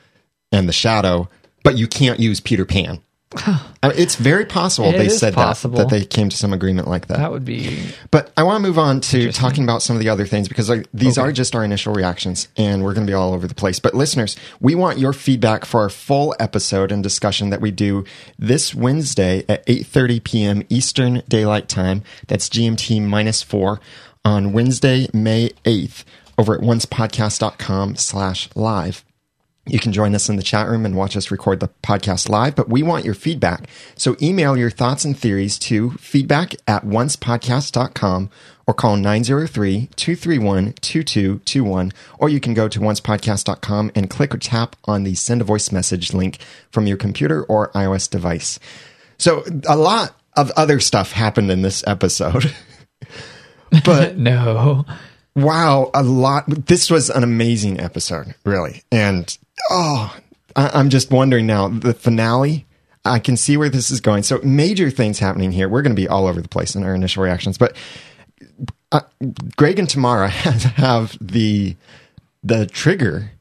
and 0.50 0.68
the 0.68 0.72
Shadow, 0.72 1.28
but 1.62 1.76
you 1.76 1.86
can't 1.86 2.20
use 2.20 2.40
Peter 2.40 2.64
Pan." 2.64 3.00
I 3.36 3.88
mean, 3.88 3.98
it's 3.98 4.14
very 4.14 4.46
possible 4.46 4.90
It 4.90 4.98
they 4.98 5.08
said 5.08 5.34
possible. 5.34 5.78
that 5.78 5.88
that 5.88 5.94
they 5.94 6.04
came 6.04 6.28
to 6.28 6.36
some 6.36 6.52
agreement 6.52 6.88
like 6.88 7.08
that. 7.08 7.18
That 7.18 7.32
would 7.32 7.44
be 7.44 7.88
But 8.10 8.32
I 8.36 8.44
want 8.44 8.62
to 8.62 8.68
move 8.68 8.78
on 8.78 9.00
to 9.02 9.32
talking 9.32 9.64
about 9.64 9.82
some 9.82 9.96
of 9.96 10.00
the 10.00 10.08
other 10.08 10.24
things 10.24 10.46
because 10.48 10.70
like, 10.70 10.86
these 10.94 11.18
are 11.18 11.32
just 11.32 11.54
our 11.54 11.64
initial 11.64 11.92
reactions 11.92 12.48
and 12.56 12.84
we're 12.84 12.94
going 12.94 13.06
to 13.06 13.10
be 13.10 13.14
all 13.14 13.34
over 13.34 13.46
the 13.46 13.54
place. 13.54 13.80
But 13.80 13.94
listeners, 13.94 14.36
we 14.60 14.74
want 14.74 14.98
your 14.98 15.12
feedback 15.12 15.64
for 15.64 15.80
our 15.80 15.90
full 15.90 16.34
episode 16.38 16.92
and 16.92 17.02
discussion 17.02 17.50
that 17.50 17.60
we 17.60 17.70
do 17.70 18.04
this 18.38 18.74
Wednesday 18.74 19.44
at 19.48 19.66
8:30 19.66 20.24
p.m. 20.24 20.62
Eastern 20.68 21.22
Daylight 21.28 21.68
Time. 21.68 22.02
That's 22.28 22.48
GMT 22.48 23.02
minus 23.02 23.42
4 23.42 23.80
on 24.24 24.52
Wednesday, 24.52 25.08
May 25.12 25.50
8th 25.64 26.04
over 26.38 26.54
at 26.54 26.60
oncepodcast.com 26.60 27.96
slash 27.96 28.48
live. 28.54 29.04
You 29.66 29.78
can 29.78 29.92
join 29.92 30.14
us 30.14 30.28
in 30.28 30.36
the 30.36 30.42
chat 30.42 30.68
room 30.68 30.84
and 30.84 30.94
watch 30.94 31.16
us 31.16 31.30
record 31.30 31.60
the 31.60 31.70
podcast 31.82 32.28
live, 32.28 32.54
but 32.54 32.68
we 32.68 32.82
want 32.82 33.06
your 33.06 33.14
feedback. 33.14 33.66
So 33.96 34.14
email 34.20 34.58
your 34.58 34.70
thoughts 34.70 35.06
and 35.06 35.18
theories 35.18 35.58
to 35.60 35.92
feedback 35.92 36.54
at 36.68 36.84
oncepodcast.com 36.84 38.28
or 38.66 38.74
call 38.74 38.96
903-231-2221, 38.96 41.92
or 42.18 42.28
you 42.28 42.40
can 42.40 42.52
go 42.52 42.68
to 42.68 42.80
oncepodcast.com 42.80 43.92
and 43.94 44.10
click 44.10 44.34
or 44.34 44.38
tap 44.38 44.76
on 44.84 45.04
the 45.04 45.14
send 45.14 45.40
a 45.40 45.44
voice 45.44 45.72
message 45.72 46.12
link 46.12 46.36
from 46.70 46.86
your 46.86 46.98
computer 46.98 47.44
or 47.44 47.72
iOS 47.72 48.10
device. 48.10 48.58
So 49.18 49.44
a 49.66 49.76
lot 49.76 50.14
of 50.36 50.50
other 50.52 50.80
stuff 50.80 51.12
happened 51.12 51.50
in 51.50 51.62
this 51.62 51.82
episode. 51.86 52.54
but 53.84 54.16
no. 54.18 54.84
wow, 55.34 55.90
a 55.94 56.02
lot. 56.02 56.44
This 56.66 56.90
was 56.90 57.08
an 57.08 57.22
amazing 57.22 57.80
episode, 57.80 58.34
really. 58.44 58.82
And 58.90 59.36
oh, 59.70 60.16
I, 60.56 60.70
I'm 60.74 60.90
just 60.90 61.10
wondering 61.10 61.46
now 61.46 61.68
the 61.68 61.94
finale. 61.94 62.66
I 63.04 63.18
can 63.18 63.36
see 63.36 63.56
where 63.56 63.68
this 63.68 63.90
is 63.90 64.00
going. 64.00 64.22
So 64.22 64.40
major 64.42 64.90
things 64.90 65.18
happening 65.18 65.52
here. 65.52 65.68
We're 65.68 65.82
going 65.82 65.94
to 65.94 66.00
be 66.00 66.08
all 66.08 66.26
over 66.26 66.40
the 66.40 66.48
place 66.48 66.74
in 66.74 66.82
our 66.84 66.94
initial 66.94 67.22
reactions, 67.22 67.58
but 67.58 67.76
uh, 68.92 69.00
Greg 69.56 69.78
and 69.78 69.88
Tamara 69.88 70.28
have 70.28 71.16
the 71.20 71.76
the 72.42 72.66
trigger, 72.66 73.32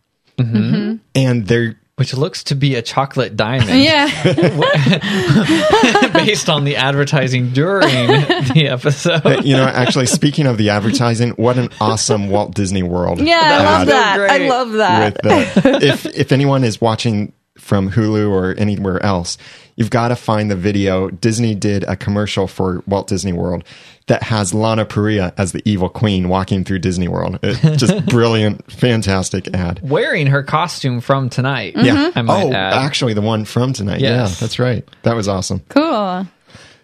and 1.16 1.48
they're 1.48 1.80
Which 1.96 2.16
looks 2.16 2.44
to 2.46 2.56
be 2.56 2.74
a 2.74 2.82
chocolate 2.82 3.36
diamond 3.38 3.80
Yeah. 3.84 4.08
based 6.14 6.50
on 6.50 6.64
the 6.64 6.76
advertising 6.76 7.52
during 7.52 7.88
the 7.88 8.68
episode. 8.70 9.46
you 9.46 9.56
know 9.56 9.66
actually 9.68 10.08
speaking 10.08 10.48
of 10.48 10.58
the 10.58 10.70
advertising, 10.72 11.32
what 11.32 11.58
an 11.58 11.70
awesome 11.80 12.30
Walt 12.30 12.56
Disney 12.56 12.82
World! 12.84 13.20
Yeah, 13.22 13.36
I 13.40 13.64
love 13.78 13.88
that. 13.88 14.20
I 14.32 14.38
love 14.48 14.72
that. 14.74 15.14
with 15.24 15.64
the, 15.64 15.86
if 15.88 16.06
if 16.08 16.32
anyone 16.32 16.64
is 16.64 16.82
watching 16.82 17.32
from 17.64 17.92
Hulu 17.92 18.30
or 18.30 18.54
anywhere 18.60 19.02
else, 19.04 19.38
you've 19.76 19.90
got 19.90 20.10
to 20.10 20.16
find 20.16 20.52
the 20.52 20.56
video. 20.56 21.10
Disney 21.10 21.56
did 21.56 21.84
a 21.86 21.96
commercial 21.96 22.48
for 22.48 22.84
Walt 22.86 23.08
Disney 23.08 23.34
World 23.34 23.64
that 24.08 24.24
has 24.24 24.54
Lana 24.54 24.86
Parrilla 24.86 25.34
as 25.38 25.54
the 25.54 25.62
evil 25.66 25.88
queen 25.88 26.28
walking 26.28 26.64
through 26.64 26.80
Disney 26.80 27.08
World. 27.08 27.40
It, 27.42 27.78
just 27.78 28.06
brilliant, 28.08 28.70
fantastic 28.72 29.54
ad. 29.54 29.80
Wearing 29.82 30.28
her 30.28 30.44
costume 30.44 31.00
from 31.00 31.30
tonight. 31.30 31.74
Yeah. 31.78 32.12
I 32.16 32.22
might 32.22 32.44
oh, 32.44 32.52
add. 32.52 32.74
actually, 32.74 33.14
the 33.14 33.22
one 33.22 33.46
from 33.46 33.74
tonight. 33.74 34.02
Yes. 34.02 34.32
Yeah, 34.32 34.46
that's 34.46 34.60
right. 34.60 34.88
That 35.04 35.16
was 35.16 35.28
awesome. 35.28 35.62
Cool. 35.70 36.28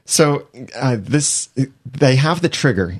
So 0.05 0.48
uh, 0.75 0.98
this 1.00 1.50
they 1.86 2.15
have 2.15 2.41
the 2.41 2.50
trigger. 2.50 2.95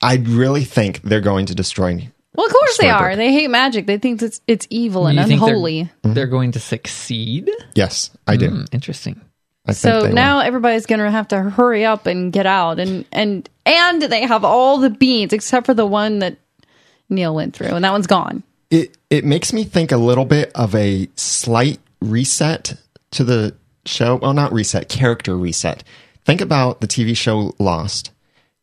I 0.00 0.16
really 0.16 0.64
think 0.64 1.02
they're 1.02 1.20
going 1.20 1.46
to 1.46 1.54
destroy. 1.54 2.08
Well, 2.34 2.46
of 2.46 2.52
course 2.52 2.76
they 2.78 2.86
Storybrooke. 2.86 3.00
are. 3.00 3.16
They 3.16 3.32
hate 3.32 3.48
magic. 3.50 3.86
They 3.86 3.98
think 3.98 4.22
it's 4.22 4.40
it's 4.46 4.66
evil 4.70 5.06
and 5.06 5.18
You 5.18 5.24
think 5.26 5.40
they're- 5.40 5.48
unholy. 5.50 5.90
They're, 6.02 6.26
going 6.26 6.52
to 6.52 6.60
succeed? 6.60 7.50
Yes, 7.74 8.10
I 8.26 8.36
do. 8.36 8.48
Hmm, 8.50 8.64
interesting. 8.72 9.20
I 9.66 9.72
So 9.72 10.02
they 10.02 10.08
will. 10.08 10.14
now 10.14 10.40
everybody's 10.40 10.86
going 10.86 11.00
to 11.00 11.10
have 11.10 11.28
to 11.28 11.40
hurry 11.42 11.84
up 11.84 12.06
and 12.06 12.32
get 12.32 12.46
out, 12.46 12.78
and 12.78 13.04
and 13.12 13.48
and 13.66 14.02
they 14.02 14.22
have 14.26 14.44
all 14.44 14.78
the 14.78 14.90
beans 14.90 15.32
except 15.32 15.66
for 15.66 15.74
the 15.74 15.86
one 15.86 16.20
that 16.20 16.36
Neil 17.10 17.34
went 17.34 17.54
through, 17.54 17.68
and 17.68 17.84
that 17.84 17.92
one's 17.92 18.06
gone. 18.06 18.42
it 18.70 18.96
it 19.10 19.24
makes 19.24 19.52
me 19.52 19.64
think 19.64 19.90
a 19.92 19.96
little 19.96 20.24
bit 20.26 20.52
of 20.54 20.74
a 20.74 21.08
slight 21.16 21.80
reset 22.00 22.74
to 23.12 23.24
the 23.24 23.54
show. 23.84 24.16
Well, 24.16 24.32
not 24.34 24.52
reset, 24.52 24.88
character 24.88 25.36
reset. 25.36 25.82
Think 26.24 26.40
about 26.42 26.80
the 26.82 26.86
TV 26.86 27.16
show 27.16 27.54
Lost. 27.58 28.10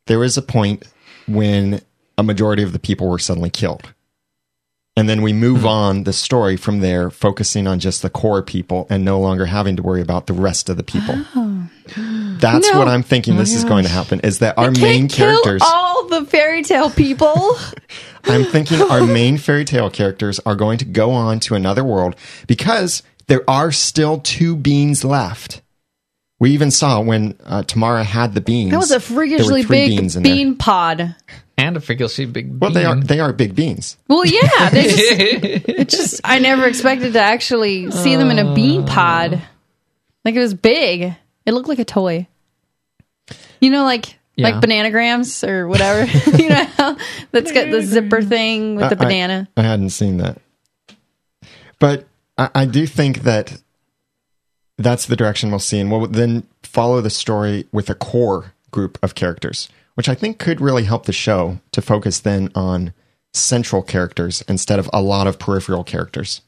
There 0.07 0.19
was 0.19 0.37
a 0.37 0.41
point 0.43 0.83
when 1.27 1.81
a 2.17 2.23
majority 2.23 2.63
of 2.63 2.73
the 2.73 2.79
people 2.79 3.09
were 3.09 3.19
suddenly 3.19 3.49
killed. 3.49 3.93
And 4.97 5.09
then 5.09 5.21
we 5.21 5.33
move 5.33 5.61
hmm. 5.61 5.67
on 5.67 6.03
the 6.03 6.13
story 6.13 6.55
from 6.55 6.79
there, 6.79 7.09
focusing 7.09 7.67
on 7.67 7.79
just 7.79 8.01
the 8.01 8.09
core 8.09 8.41
people 8.41 8.87
and 8.89 9.03
no 9.03 9.19
longer 9.19 9.45
having 9.45 9.75
to 9.75 9.83
worry 9.83 10.01
about 10.01 10.27
the 10.27 10.33
rest 10.33 10.69
of 10.69 10.77
the 10.77 10.83
people. 10.83 11.15
Oh. 11.35 11.69
That's 12.39 12.71
No. 12.71 12.79
what 12.79 12.87
I'm 12.87 13.03
thinking 13.03 13.37
this 13.37 13.53
is 13.53 13.63
oh 13.65 13.67
going 13.67 13.83
to 13.83 13.89
happen 13.89 14.19
is 14.21 14.39
that 14.39 14.57
our 14.57 14.71
main 14.71 15.07
characters 15.07 15.61
all 15.63 16.07
the 16.07 16.25
fairy 16.25 16.63
tale 16.63 16.89
people. 16.89 17.57
I'm 18.25 18.43
thinking 18.43 18.81
our 18.81 19.01
main 19.05 19.37
fairy 19.37 19.65
tale 19.65 19.89
characters 19.89 20.39
are 20.45 20.55
going 20.55 20.77
to 20.79 20.85
go 20.85 21.11
on 21.11 21.39
to 21.41 21.55
another 21.55 21.83
world 21.83 22.15
because 22.47 23.03
there 23.27 23.49
are 23.49 23.71
still 23.71 24.19
two 24.19 24.55
beans 24.55 25.03
left. 25.03 25.61
We 26.39 26.51
even 26.51 26.69
saw 26.71 26.99
when 27.01 27.37
uh, 27.45 27.63
Tamara 27.63 28.03
had 28.03 28.33
the 28.33 28.41
beans. 28.41 28.71
that 28.71 28.77
was 28.77 28.91
a 28.91 28.95
there 28.95 28.99
freakishly 28.99 29.63
big 29.63 29.89
beans 29.97 30.15
in 30.15 30.23
there. 30.23 30.33
bean 30.33 30.55
pod. 30.57 31.15
And 31.57 31.77
a 31.77 31.79
freakishly 31.79 32.25
big 32.25 32.59
Well, 32.59 32.71
they 32.71 32.83
are 32.83 32.95
they 32.99 33.21
are 33.21 33.31
big 33.31 33.55
beans. 33.55 33.95
Well, 34.09 34.25
yeah, 34.25 34.69
they 34.69 34.83
just 34.89 34.99
it 35.69 35.89
just 35.89 36.21
I 36.25 36.39
never 36.39 36.65
expected 36.65 37.13
to 37.13 37.21
actually 37.21 37.89
see 37.91 38.17
them 38.17 38.29
in 38.31 38.39
a 38.39 38.53
bean 38.53 38.85
pod. 38.85 39.41
Like 40.25 40.35
it 40.35 40.39
was 40.39 40.53
big. 40.53 41.15
It 41.45 41.53
looked 41.53 41.69
like 41.69 41.79
a 41.79 41.85
toy. 41.85 42.27
You 43.61 43.69
know, 43.69 43.83
like 43.85 44.17
Yeah. 44.35 44.49
like 44.49 44.55
bananagrams 44.61 45.47
or 45.47 45.69
whatever. 45.69 46.05
you 46.37 46.49
know 46.49 46.65
how 46.65 46.97
that's 47.31 47.53
got 47.53 47.71
the 47.71 47.81
zipper 47.81 48.21
thing 48.21 48.75
with 48.75 48.89
the 48.89 48.97
I- 48.97 48.99
I- 48.99 49.03
banana. 49.05 49.47
I, 49.55 49.61
hadn't 49.61 49.91
seen 49.91 50.17
that, 50.17 50.39
but 51.79 52.05
I, 52.37 52.49
I 52.53 52.65
do 52.65 52.85
think 52.85 53.21
that 53.23 53.57
that's 54.77 55.05
the 55.05 55.15
direction 55.15 55.49
we'll 55.49 55.59
see, 55.59 55.79
and 55.79 55.91
we'll 55.91 56.07
then 56.07 56.43
follow 56.63 57.01
the 57.01 57.09
story 57.09 57.67
with 57.71 57.89
a 57.89 57.95
core 57.95 58.53
group 58.71 58.97
of 59.01 59.15
characters, 59.15 59.69
which 59.95 60.09
I 60.09 60.15
think 60.15 60.37
could 60.37 60.59
really 60.59 60.83
help 60.83 61.05
the 61.05 61.13
show 61.13 61.59
to 61.71 61.81
focus 61.81 62.19
then 62.19 62.49
on 62.55 62.93
central 63.33 63.81
characters 63.81 64.43
instead 64.47 64.79
of 64.79 64.89
a 64.93 65.01
lot 65.01 65.27
of 65.27 65.39
peripheral 65.39 65.83
characters. 65.83 66.41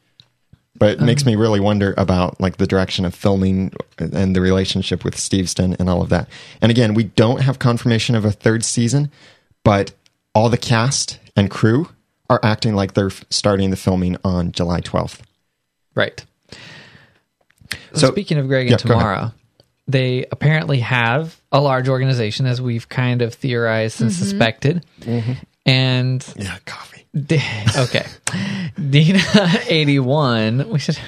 But 0.78 1.00
it 1.00 1.02
makes 1.02 1.26
me 1.26 1.34
um, 1.34 1.42
really 1.42 1.60
wonder 1.60 1.96
about 1.98 2.40
like 2.40 2.58
the 2.58 2.68
direction 2.68 3.04
of 3.04 3.16
filming 3.16 3.74
and 3.98 4.36
the 4.36 4.42
relationship 4.42 5.04
with 5.04 5.16
Steveston 5.16 5.76
and 5.80 5.90
all 5.90 6.04
of 6.04 6.10
that. 6.10 6.30
And 6.62 6.70
again, 6.70 6.94
we 6.94 7.06
don't 7.06 7.42
have 7.42 7.58
confirmation 7.58 8.14
of 8.14 8.26
a 8.26 8.32
third 8.32 8.64
season, 8.64 9.12
but 9.64 9.94
all 10.36 10.50
the 10.50 10.58
cast 10.58 11.20
and 11.36 11.50
crew 11.50 11.90
are 12.30 12.40
acting 12.44 12.76
like 12.76 12.94
they're 12.94 13.10
starting 13.32 13.72
the 13.72 13.76
filming 13.76 14.18
on 14.24 14.52
July 14.52 14.82
12th. 14.82 15.22
Right. 15.96 16.24
So- 17.94 18.12
speaking 18.12 18.38
of 18.38 18.48
Greg 18.48 18.72
and 18.72 18.84
go 18.84 18.94
ahead. 18.94 19.02
Tamara, 19.02 19.34
they 19.88 20.26
apparently 20.32 20.80
have 20.80 21.40
a 21.52 21.62
large 21.62 21.88
organization, 21.88 22.46
as 22.46 22.62
we've 22.62 22.90
kind 22.90 23.22
of 23.22 23.34
theorized 23.34 24.02
and 24.02 24.12
suspected. 24.12 24.86
Mm-hmm. 25.02 25.34
And 25.66 26.34
Yeah, 26.38 26.58
coffee. 26.66 27.06
D- 27.16 27.42
okay, 27.78 28.06
Dina 28.90 29.20
eighty 29.68 29.98
one. 30.00 30.70
We 30.70 30.78
should 30.80 31.00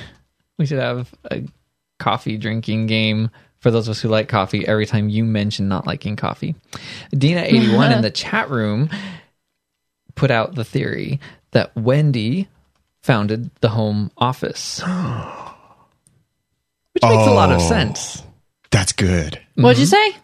we 0.58 0.66
should 0.66 0.80
have 0.80 1.14
a 1.30 1.44
coffee 2.00 2.38
drinking 2.38 2.88
game 2.88 3.30
for 3.60 3.70
those 3.70 3.88
of 3.88 3.92
us 3.92 4.02
who 4.02 4.08
like 4.10 4.28
coffee. 4.28 4.66
Every 4.68 4.86
time 4.86 5.10
you 5.10 5.24
mention 5.24 5.68
not 5.68 5.86
liking 5.86 6.16
coffee, 6.16 6.56
Dina 7.12 7.42
eighty 7.46 7.74
one 7.76 7.92
in 7.92 8.02
the 8.02 8.10
chat 8.12 8.50
room 8.50 8.90
put 10.16 10.32
out 10.32 10.56
the 10.56 10.66
theory 10.66 11.20
that 11.52 11.76
Wendy 11.76 12.48
founded 13.04 13.52
the 13.62 13.70
home 13.70 14.12
office, 14.18 14.82
which 17.02 17.10
makes 17.12 17.28
a 17.28 17.32
lot 17.32 17.52
of 17.52 17.60
Oh. 17.62 17.68
sense. 17.68 18.24
That's 18.72 18.92
good. 18.92 19.40
What'd 19.56 19.80
you 19.80 19.86
mm-hmm. 19.86 20.14
say? 20.14 20.18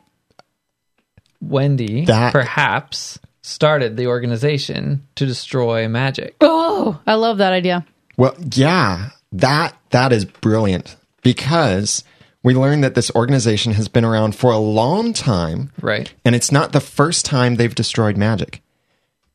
Wendy 1.41 2.05
That- 2.05 2.31
perhaps 2.33 3.19
started 3.41 3.97
the 3.97 4.07
organization 4.07 5.05
to 5.15 5.25
destroy 5.25 5.87
magic. 5.87 6.35
Oh, 6.41 6.99
I 7.05 7.15
love 7.15 7.37
that 7.37 7.53
idea. 7.53 7.85
Well, 8.17 8.35
yeah, 8.53 9.09
that 9.33 9.75
that 9.91 10.11
is 10.11 10.25
brilliant 10.25 10.95
because 11.21 12.03
we 12.43 12.53
learned 12.55 12.83
that 12.83 12.95
this 12.95 13.11
organization 13.15 13.73
has 13.73 13.87
been 13.87 14.05
around 14.05 14.35
for 14.35 14.51
a 14.51 14.57
long 14.57 15.13
time, 15.13 15.71
Right. 15.81 16.11
and 16.23 16.35
it's 16.35 16.51
not 16.51 16.71
the 16.71 16.79
first 16.79 17.25
time 17.25 17.55
they've 17.55 17.73
destroyed 17.73 18.17
magic. 18.17 18.61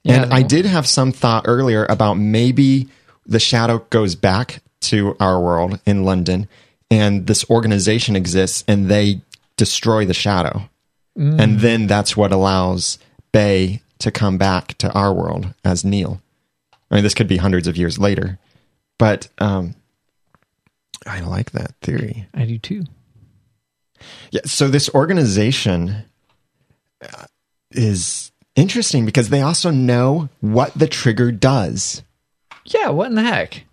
Yeah, 0.02 0.22
and 0.22 0.32
I 0.32 0.42
did 0.42 0.64
have 0.64 0.86
some 0.86 1.12
thought 1.12 1.44
earlier 1.46 1.86
about 1.88 2.14
maybe 2.14 2.88
the 3.26 3.38
shadow 3.40 3.84
goes 3.90 4.14
back 4.14 4.62
to 4.82 5.14
our 5.20 5.40
world 5.40 5.78
in 5.84 6.04
London, 6.04 6.48
and 6.90 7.26
this 7.26 7.48
organization 7.48 8.16
exists, 8.16 8.64
and 8.66 8.88
they 8.88 9.22
destroy 9.56 10.04
the 10.04 10.14
shadow, 10.14 10.68
and 11.16 11.60
then 11.60 11.86
that's 11.86 12.16
what 12.16 12.32
allows 12.32 12.98
Bae 13.32 13.80
to 13.98 14.10
come 14.10 14.38
back 14.38 14.78
to 14.78 14.90
our 14.92 15.12
world 15.12 15.52
as 15.64 15.84
Neil. 15.84 16.20
I 16.90 16.96
mean, 16.96 17.04
this 17.04 17.14
could 17.14 17.28
be 17.28 17.36
hundreds 17.36 17.68
of 17.68 17.76
years 17.76 17.98
later, 17.98 18.38
but 18.98 19.28
um, 19.38 19.74
I 21.06 21.20
like 21.20 21.52
that 21.52 21.74
theory. 21.82 22.26
I 22.34 22.44
do 22.44 22.58
too. 22.58 22.84
Yeah. 24.30 24.40
So 24.44 24.68
this 24.68 24.88
organization 24.94 26.04
uh, 27.02 27.24
is 27.70 28.32
interesting 28.56 29.06
because 29.06 29.28
they 29.28 29.42
also 29.42 29.70
know 29.70 30.28
what 30.40 30.72
the 30.74 30.86
trigger 30.86 31.30
does. 31.32 32.02
Yeah, 32.64 32.88
what 32.90 33.08
in 33.08 33.14
the 33.14 33.22
heck? 33.22 33.64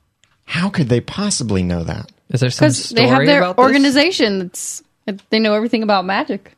How 0.45 0.69
could 0.69 0.89
they 0.89 1.01
possibly 1.01 1.63
know 1.63 1.83
that? 1.83 2.11
Is 2.29 2.41
there 2.41 2.49
some 2.49 2.65
Because 2.65 2.85
story 2.85 3.03
they 3.03 3.07
have 3.07 3.25
their 3.25 3.57
organization 3.57 4.39
that's 4.39 4.83
they 5.29 5.39
know 5.39 5.53
everything 5.53 5.83
about 5.83 6.05
magic. 6.05 6.53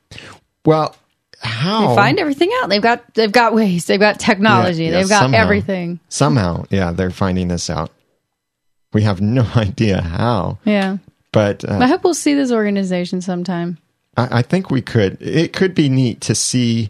Well, 0.65 0.95
how 1.41 1.89
they 1.89 1.95
Find 1.95 2.19
everything 2.19 2.49
out. 2.61 2.69
They've 2.69 2.81
got 2.81 3.13
they've 3.13 3.31
got 3.31 3.53
ways. 3.53 3.85
They've 3.85 3.99
got 3.99 4.19
technology. 4.19 4.85
Yeah, 4.85 4.89
yeah, 4.91 4.97
they've 4.97 5.09
got 5.09 5.21
somehow. 5.21 5.37
everything. 5.37 5.99
somehow, 6.09 6.65
yeah, 6.69 6.91
they're 6.91 7.11
finding 7.11 7.47
this 7.47 7.69
out. 7.69 7.91
We 8.91 9.03
have 9.03 9.21
no 9.21 9.47
idea 9.55 10.01
how, 10.01 10.57
Yeah. 10.65 10.97
but 11.31 11.63
uh, 11.63 11.77
I 11.79 11.87
hope 11.87 12.03
we'll 12.03 12.13
see 12.15 12.33
this 12.33 12.51
organization 12.51 13.21
sometime. 13.21 13.77
I, 14.17 14.39
I 14.39 14.41
think 14.41 14.71
we 14.71 14.81
could. 14.81 15.21
It 15.21 15.53
could 15.53 15.75
be 15.75 15.87
neat 15.89 16.21
to 16.21 16.33
see 16.35 16.89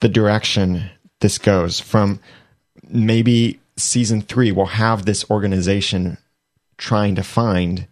the 0.00 0.08
direction 0.08 0.90
this 1.20 1.36
goes 1.38 1.78
from. 1.78 2.20
Maybe 2.88 3.60
season 3.76 4.22
three 4.22 4.50
will 4.50 4.66
have 4.66 5.04
this 5.04 5.30
organization 5.30 6.16
trying 6.80 7.14
to 7.14 7.22
find 7.22 7.86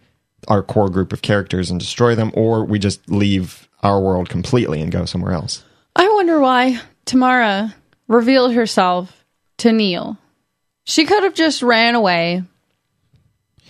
our 0.48 0.62
core 0.62 0.88
group 0.88 1.12
of 1.12 1.22
characters 1.22 1.70
and 1.70 1.78
destroy 1.78 2.14
them, 2.14 2.32
or 2.34 2.64
we 2.64 2.78
just 2.78 3.08
leave 3.10 3.68
our 3.82 4.00
world 4.00 4.28
completely 4.28 4.80
and 4.80 4.90
go 4.90 5.04
somewhere 5.04 5.32
else. 5.32 5.64
I 5.94 6.08
wonder 6.08 6.40
why 6.40 6.80
Tamara 7.04 7.74
revealed 8.08 8.54
herself 8.54 9.24
to 9.58 9.72
Neil. 9.72 10.16
She 10.84 11.04
could 11.04 11.22
have 11.22 11.34
just 11.34 11.62
ran 11.62 11.94
away, 11.94 12.42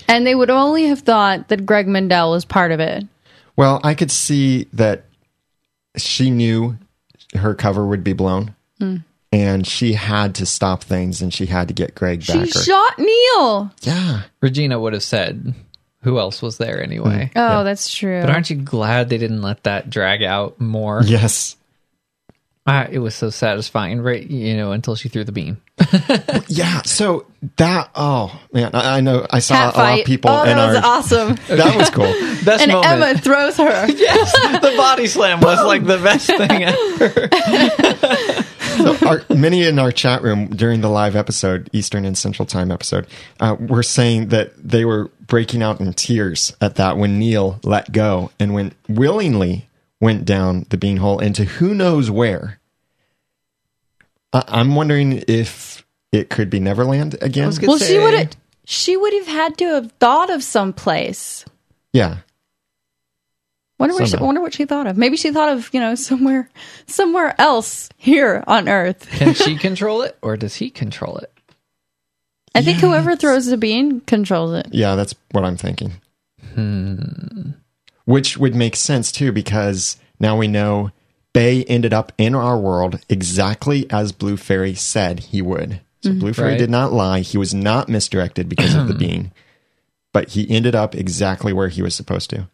and 0.07 0.27
they 0.27 0.35
would 0.35 0.51
only 0.51 0.87
have 0.87 1.01
thought 1.01 1.49
that 1.49 1.67
Greg 1.67 1.89
Mendel 1.89 2.31
was 2.31 2.45
part 2.45 2.71
of 2.71 2.81
it. 2.81 3.05
Well, 3.57 3.81
I 3.83 3.95
could 3.95 4.13
see 4.13 4.69
that 4.73 5.05
she 5.97 6.31
knew 6.31 6.79
her 7.35 7.55
cover 7.55 7.85
would 7.85 8.05
be 8.05 8.13
blown. 8.13 8.55
Hmm. 8.79 8.99
And 9.31 9.67
she 9.67 9.93
had 9.93 10.37
to 10.37 10.47
stop 10.47 10.83
things, 10.83 11.21
and 11.21 11.33
she 11.35 11.47
had 11.47 11.69
to 11.69 11.75
get 11.75 11.95
Greg 11.95 12.27
back. 12.27 12.47
She 12.47 12.51
shot 12.51 12.99
Neil. 12.99 13.71
yeah, 13.83 14.23
Regina 14.41 14.81
would 14.81 14.95
have 14.95 15.03
said, 15.03 15.55
"Who 16.03 16.19
else 16.19 16.41
was 16.41 16.57
there 16.57 16.83
anyway?" 16.83 17.31
Oh, 17.37 17.63
that's 17.63 17.93
true. 17.93 18.23
But 18.23 18.31
aren't 18.31 18.49
you 18.49 18.57
glad 18.57 19.11
they 19.11 19.19
didn't 19.19 19.43
let 19.43 19.65
that 19.65 19.91
drag 19.91 20.23
out 20.23 20.59
more? 20.61 21.03
yes, 21.05 21.57
Ah, 22.71 22.87
it 22.91 22.99
was 22.99 23.15
so 23.15 23.31
satisfying, 23.31 24.03
right? 24.03 24.23
You 24.23 24.55
know, 24.55 24.73
until 24.73 24.95
she 24.95 25.09
threw 25.09 25.25
the 25.25 25.33
beam. 25.33 25.57
Yeah, 26.49 26.83
so 26.83 27.25
that 27.57 27.89
oh 27.95 28.39
man, 28.53 28.75
I, 28.75 28.99
I 28.99 29.01
know 29.01 29.27
I 29.31 29.39
saw 29.39 29.55
Cat 29.55 29.75
a 29.75 29.79
lot 29.79 30.01
of 30.01 30.05
people 30.07 30.31
oh, 30.31 30.43
in 30.43 30.55
that 30.55 30.67
was 30.67 30.77
our 30.77 30.85
awesome. 30.85 31.29
that 31.57 31.77
was 31.77 31.89
cool. 31.89 32.05
Best 32.45 32.63
and 32.63 32.73
moment. 32.73 32.87
Emma 32.87 33.19
throws 33.19 33.57
her. 33.57 33.87
yes, 33.89 34.33
the 34.61 34.75
body 34.77 35.07
slam 35.07 35.41
was 35.41 35.65
like 35.65 35.87
the 35.87 35.97
best 35.97 36.27
thing 36.27 36.65
ever. 36.65 38.45
So 38.79 39.07
our, 39.07 39.23
many 39.35 39.65
in 39.65 39.79
our 39.79 39.93
chat 39.93 40.23
room 40.23 40.49
during 40.49 40.81
the 40.81 40.89
live 40.89 41.17
episode, 41.17 41.69
Eastern 41.73 42.05
and 42.05 42.17
Central 42.17 42.47
Time 42.47 42.71
episode, 42.71 43.07
uh, 43.41 43.57
were 43.59 43.83
saying 43.83 44.29
that 44.29 44.53
they 44.57 44.85
were 44.85 45.11
breaking 45.27 45.63
out 45.63 45.81
in 45.81 45.93
tears 45.93 46.57
at 46.61 46.77
that 46.77 46.97
when 46.97 47.19
Neil 47.19 47.61
let 47.63 47.93
go 47.93 48.31
and 48.39 48.55
when 48.55 48.73
willingly 48.89 49.69
went 50.01 50.25
down 50.25 50.67
the 50.71 50.79
beanhole 50.79 51.21
into 51.21 51.45
who 51.45 51.75
knows 51.75 52.11
where. 52.11 52.61
I, 54.33 54.45
I'm 54.49 54.75
wondering 54.75 55.25
if 55.29 55.85
it 56.13 56.31
could 56.31 56.51
be 56.51 56.61
Neverland 56.61 57.17
again. 57.21 57.47
was 57.47 57.59
gonna 57.59 57.73
Well, 57.73 57.79
she 57.79 57.99
would 57.99 58.15
have. 58.15 58.31
She 58.65 58.97
would 58.99 59.15
have 59.15 59.27
had 59.27 59.59
to 59.59 59.65
have 59.75 59.93
thought 59.93 60.29
of 60.29 60.43
some 60.43 60.75
place. 60.75 61.45
Yeah, 61.93 62.19
Wonder 63.79 63.95
what, 63.95 64.09
she, 64.09 64.17
wonder 64.17 64.41
what 64.41 64.55
she 64.55 64.65
thought 64.65 64.87
of. 64.89 64.97
Maybe 64.97 65.17
she 65.17 65.31
thought 65.31 65.51
of 65.51 65.73
you 65.73 65.79
know 65.81 65.95
somewhere 65.95 66.51
somewhere 66.87 67.35
else 67.41 67.89
here 67.97 68.43
on 68.47 68.69
Earth. 68.69 69.09
Can 69.11 69.35
she 69.35 69.57
control 69.59 70.03
it, 70.03 70.19
or 70.23 70.37
does 70.37 70.57
he 70.57 70.71
control 70.71 71.19
it? 71.19 71.33
I 72.55 72.63
think 72.63 72.79
whoever 72.79 73.15
throws 73.15 73.47
the 73.47 73.57
bean 73.57 74.01
controls 74.01 74.53
it. 74.55 74.69
Yeah, 74.73 74.97
that's 74.97 75.15
what 75.31 75.45
I'm 75.45 75.57
thinking. 75.57 75.93
Hmm. 76.55 77.51
Which 78.05 78.37
would 78.39 78.55
make 78.55 78.75
sense 78.75 79.13
too, 79.13 79.31
because 79.33 79.97
now 80.19 80.37
we 80.37 80.49
know 80.49 80.91
Bae 81.33 81.65
ended 81.69 81.93
up 81.93 82.11
in 82.19 82.35
our 82.35 82.59
world 82.59 82.99
exactly 83.09 83.89
as 83.91 84.11
Blue 84.13 84.37
Fairy 84.37 84.75
said 84.75 85.21
he 85.21 85.41
would. 85.43 85.81
So 86.03 86.13
Blue 86.15 86.33
Fairy 86.33 86.53
Right. 86.53 86.59
did 86.59 86.71
not 86.71 86.93
lie. 86.93 87.21
He 87.21 87.37
was 87.39 87.53
not 87.55 87.89
misdirected 87.89 88.49
because 88.49 88.75
of 88.75 88.89
the 88.89 88.95
bean, 88.99 89.31
but 90.13 90.31
he 90.31 90.49
ended 90.51 90.75
up 90.75 90.95
exactly 90.95 91.53
where 91.53 91.69
he 91.69 91.83
was 91.83 91.95
supposed 91.95 92.31
to. 92.31 92.49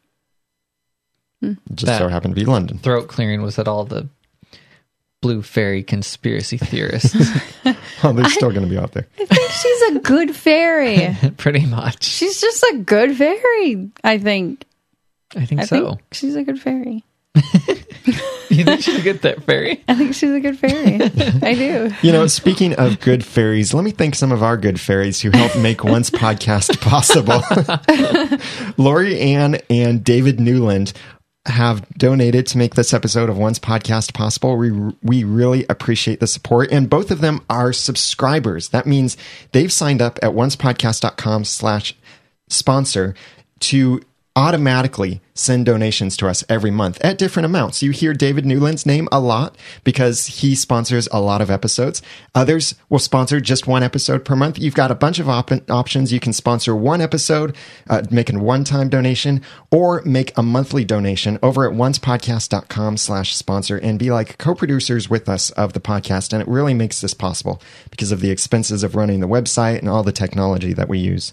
It 1.52 1.58
Just 1.76 1.86
That- 1.86 1.98
so 1.98 2.08
happened 2.08 2.34
to 2.34 2.40
be 2.40 2.44
London. 2.46 2.78
Throat 2.78 3.08
clearing 3.08 3.42
was 3.42 3.58
at 3.58 3.68
all 3.68 3.84
the 3.84 4.08
blue 5.22 5.40
fairy 5.42 5.82
conspiracy 5.82 6.58
theorists, 6.58 7.16
Oh, 8.02 8.12
they're 8.12 8.28
still 8.28 8.50
going 8.50 8.64
to 8.64 8.68
be 8.68 8.76
out 8.76 8.92
there. 8.92 9.06
I 9.18 9.24
think 9.24 9.50
she's 9.50 9.96
a 9.96 10.00
good 10.00 10.36
fairy. 10.36 11.16
pretty 11.38 11.64
much. 11.64 12.04
she's 12.04 12.38
just 12.42 12.62
a 12.74 12.78
good 12.84 13.16
fairy. 13.16 13.90
I 14.04 14.18
think. 14.18 14.64
I 15.34 15.46
think 15.46 15.62
I 15.62 15.64
so. 15.64 15.88
think 15.88 16.00
she's 16.12 16.36
a 16.36 16.42
good 16.44 16.60
fairy. 16.60 17.04
You 18.50 18.62
think 18.62 18.82
she's 18.82 18.98
a 18.98 19.02
good 19.02 19.20
th- 19.22 19.38
fairy? 19.40 19.82
I 19.88 19.94
think 19.94 20.14
she's 20.14 20.30
a 20.30 20.38
good 20.38 20.56
fairy. 20.58 20.96
I 21.42 21.54
do. 21.54 21.90
You 22.02 22.12
know, 22.12 22.26
speaking 22.28 22.74
of 22.74 23.00
good 23.00 23.24
fairies, 23.24 23.74
let 23.74 23.82
me 23.82 23.90
thank 23.90 24.14
some 24.14 24.30
of 24.30 24.42
our 24.44 24.56
good 24.56 24.78
fairies 24.78 25.20
who 25.22 25.30
helped 25.30 25.58
make 25.58 25.82
Once 25.82 26.08
podcast 26.10 26.78
possible. 26.80 27.42
Lori 28.76 29.18
Ann 29.18 29.56
and 29.70 30.04
David 30.04 30.38
Newland 30.38 30.92
have 31.46 31.88
donated 31.90 32.46
to 32.48 32.58
make 32.58 32.74
this 32.74 32.94
episode 32.94 33.28
of 33.28 33.36
Once 33.36 33.58
podcast 33.58 34.14
possible. 34.14 34.56
We 34.56 34.70
we 35.02 35.24
really 35.24 35.66
appreciate 35.68 36.20
the 36.20 36.26
support, 36.26 36.70
and 36.72 36.88
both 36.88 37.10
of 37.10 37.20
them 37.20 37.44
are 37.50 37.72
subscribers. 37.72 38.70
That 38.70 38.86
means 38.86 39.16
they've 39.52 39.72
signed 39.72 40.00
up 40.00 40.18
at 40.22 40.32
oncepodcast.com 40.32 41.44
slash 41.44 41.94
sponsor 42.48 43.14
to 43.60 44.00
automatically 44.36 45.20
send 45.34 45.66
donations 45.66 46.16
to 46.16 46.28
us 46.28 46.44
every 46.48 46.70
month 46.70 46.98
at 47.04 47.18
different 47.18 47.46
amounts. 47.46 47.82
You 47.82 47.90
hear 47.90 48.12
David 48.14 48.44
Newland's 48.44 48.86
name 48.86 49.08
a 49.12 49.20
lot 49.20 49.56
because 49.84 50.26
he 50.26 50.54
sponsors 50.54 51.08
a 51.12 51.20
lot 51.20 51.40
of 51.40 51.50
episodes. 51.50 52.02
Others 52.34 52.74
will 52.88 52.98
sponsor 52.98 53.40
just 53.40 53.66
one 53.66 53.82
episode 53.82 54.24
per 54.24 54.34
month. 54.34 54.58
You've 54.58 54.74
got 54.74 54.90
a 54.90 54.96
bunch 54.96 55.18
of 55.18 55.28
op- 55.28 55.70
options. 55.70 56.12
You 56.12 56.20
can 56.20 56.32
sponsor 56.32 56.74
one 56.74 57.00
episode, 57.00 57.56
uh, 57.88 58.02
make 58.10 58.32
a 58.32 58.38
one-time 58.38 58.88
donation, 58.88 59.42
or 59.70 60.02
make 60.04 60.36
a 60.36 60.42
monthly 60.42 60.84
donation 60.84 61.38
over 61.42 61.68
at 61.68 61.76
oncepodcast.com 61.76 62.96
slash 62.96 63.36
sponsor 63.36 63.76
and 63.78 63.98
be 63.98 64.10
like 64.10 64.38
co-producers 64.38 65.08
with 65.08 65.28
us 65.28 65.50
of 65.50 65.72
the 65.72 65.80
podcast. 65.80 66.32
And 66.32 66.42
it 66.42 66.48
really 66.48 66.74
makes 66.74 67.00
this 67.00 67.14
possible 67.14 67.60
because 67.90 68.12
of 68.12 68.20
the 68.20 68.30
expenses 68.30 68.82
of 68.82 68.94
running 68.94 69.20
the 69.20 69.28
website 69.28 69.78
and 69.78 69.88
all 69.88 70.02
the 70.02 70.12
technology 70.12 70.72
that 70.72 70.88
we 70.88 70.98
use. 70.98 71.32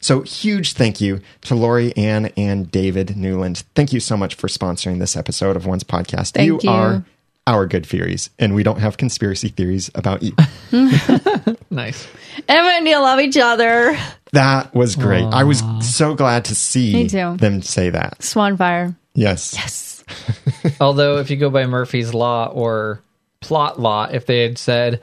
So 0.00 0.22
huge 0.22 0.72
thank 0.72 1.00
you 1.00 1.20
to 1.42 1.54
Lori 1.54 1.94
Ann 1.96 2.26
and 2.36 2.70
David 2.70 3.16
Newland. 3.16 3.64
Thank 3.74 3.92
you 3.92 4.00
so 4.00 4.16
much 4.16 4.34
for 4.34 4.48
sponsoring 4.48 4.98
this 4.98 5.16
episode 5.16 5.56
of 5.56 5.66
Once 5.66 5.84
podcast. 5.84 6.32
Thank 6.32 6.62
you. 6.62 6.70
are 6.70 7.04
our 7.46 7.66
good 7.66 7.84
theories, 7.84 8.30
and 8.38 8.54
we 8.54 8.62
don't 8.62 8.78
have 8.80 8.96
conspiracy 8.96 9.48
theories 9.48 9.90
about 9.94 10.22
you. 10.22 10.32
Nice. 11.72 12.08
Emma 12.48 12.68
and 12.74 12.84
Neil 12.84 13.00
love 13.00 13.20
each 13.20 13.36
other. 13.36 13.96
that 14.32 14.74
was 14.74 14.96
great. 14.96 15.22
I 15.24 15.44
was 15.44 15.62
so 15.82 16.14
glad 16.16 16.46
to 16.46 16.56
see 16.56 17.06
them 17.06 17.62
say 17.62 17.90
that. 17.90 18.18
Swanfire. 18.18 18.96
Yes. 19.14 19.54
Yes. 19.54 20.04
Although, 20.80 21.18
if 21.18 21.30
you 21.30 21.36
go 21.36 21.48
by 21.48 21.66
Murphy's 21.66 22.12
Law 22.12 22.46
or 22.46 23.02
plot 23.40 23.78
law, 23.80 24.08
if 24.10 24.26
they 24.26 24.42
had 24.42 24.58
said, 24.58 25.00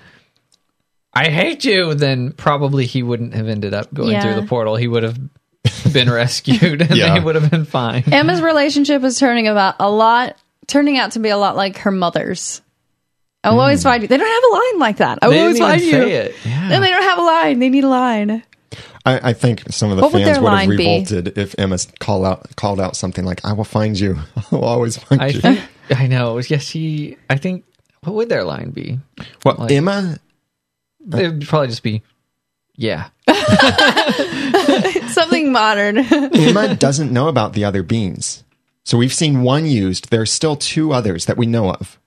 I 1.26 1.30
hate 1.30 1.66
you, 1.66 1.94
then 1.96 2.32
probably 2.34 2.86
he 2.86 3.02
wouldn't 3.04 3.34
have 3.34 3.48
ended 3.48 3.74
up 3.74 3.94
going 3.94 4.12
Yeah. 4.12 4.22
through 4.22 4.42
the 4.42 4.48
portal. 4.48 4.76
He 4.76 4.88
would 4.88 5.04
have 5.04 5.18
been 5.92 6.10
rescued 6.12 6.82
and 6.82 6.96
Yeah. 6.96 7.14
they 7.14 7.20
would 7.20 7.36
have 7.36 7.50
been 7.50 7.66
fine. 7.66 8.04
Emma's 8.12 8.42
relationship 8.42 9.04
is 9.04 9.18
turning 9.20 9.48
about 9.48 9.76
a 9.80 9.90
lot, 9.90 10.38
turning 10.68 10.98
out 10.98 11.14
to 11.14 11.20
be 11.20 11.30
a 11.30 11.38
lot 11.38 11.56
like 11.56 11.78
her 11.80 11.92
mother's. 11.92 12.62
I 13.44 13.52
will 13.52 13.62
always 13.62 13.84
find 13.84 14.02
you. 14.02 14.08
They 14.10 14.18
don't 14.18 14.28
have 14.28 14.44
a 14.52 14.54
line 14.54 14.80
like 14.80 14.98
that. 14.98 15.20
I 15.22 15.28
will 15.30 15.40
always 15.40 15.60
find 15.60 15.82
you. 15.82 15.92
say 15.92 16.12
it. 16.12 16.36
Yeah. 16.46 16.70
And 16.74 16.84
they 16.84 16.90
don't 16.90 17.04
have 17.04 17.18
a 17.18 17.22
line. 17.22 17.60
They 17.60 17.70
need 17.70 17.84
a 17.86 17.88
line. 17.90 18.44
I, 19.06 19.30
I 19.30 19.34
think 19.34 19.64
some 19.72 19.90
of 19.90 19.96
the 19.96 20.04
What 20.04 20.12
fans 20.12 20.26
their 20.26 20.42
would 20.42 20.50
have 20.50 20.68
line 20.68 20.70
be? 20.70 20.78
revolted 20.78 21.38
if 21.38 21.56
Emma 21.58 21.78
called 22.00 22.26
out 22.26 22.54
called 22.58 22.82
out 22.82 22.98
something 22.98 23.24
like, 23.24 23.46
"I 23.46 23.54
will 23.54 23.64
find 23.64 23.98
you. 23.98 24.18
I'll 24.52 24.66
always 24.66 24.98
find 24.98 25.22
I 25.22 25.28
you." 25.28 25.40
think, 25.40 25.62
I 25.96 26.08
know. 26.08 26.38
Yes, 26.40 26.64
she, 26.64 27.16
I 27.30 27.38
think, 27.38 27.64
what 28.04 28.16
would 28.16 28.28
their 28.28 28.44
line 28.44 28.72
be? 28.72 29.00
well, 29.46 29.56
like- 29.60 29.72
Emma, 29.72 30.18
It 31.14 31.34
would 31.34 31.48
probably 31.48 31.68
just 31.68 31.84
be, 31.84 32.04
yeah. 32.76 33.10
Something 35.08 35.52
modern. 35.52 35.98
Emma 35.98 36.76
doesn't 36.76 37.12
know 37.12 37.28
about 37.28 37.54
the 37.54 37.66
other 37.66 37.84
beans. 37.84 38.44
So 38.84 38.98
we've 38.98 39.14
seen 39.14 39.42
one 39.42 39.66
used. 39.66 40.10
There 40.12 40.22
are 40.22 40.26
still 40.26 40.56
two 40.56 40.94
others 40.94 41.26
that 41.26 41.38
we 41.38 41.46
know 41.46 41.72
of 41.72 42.00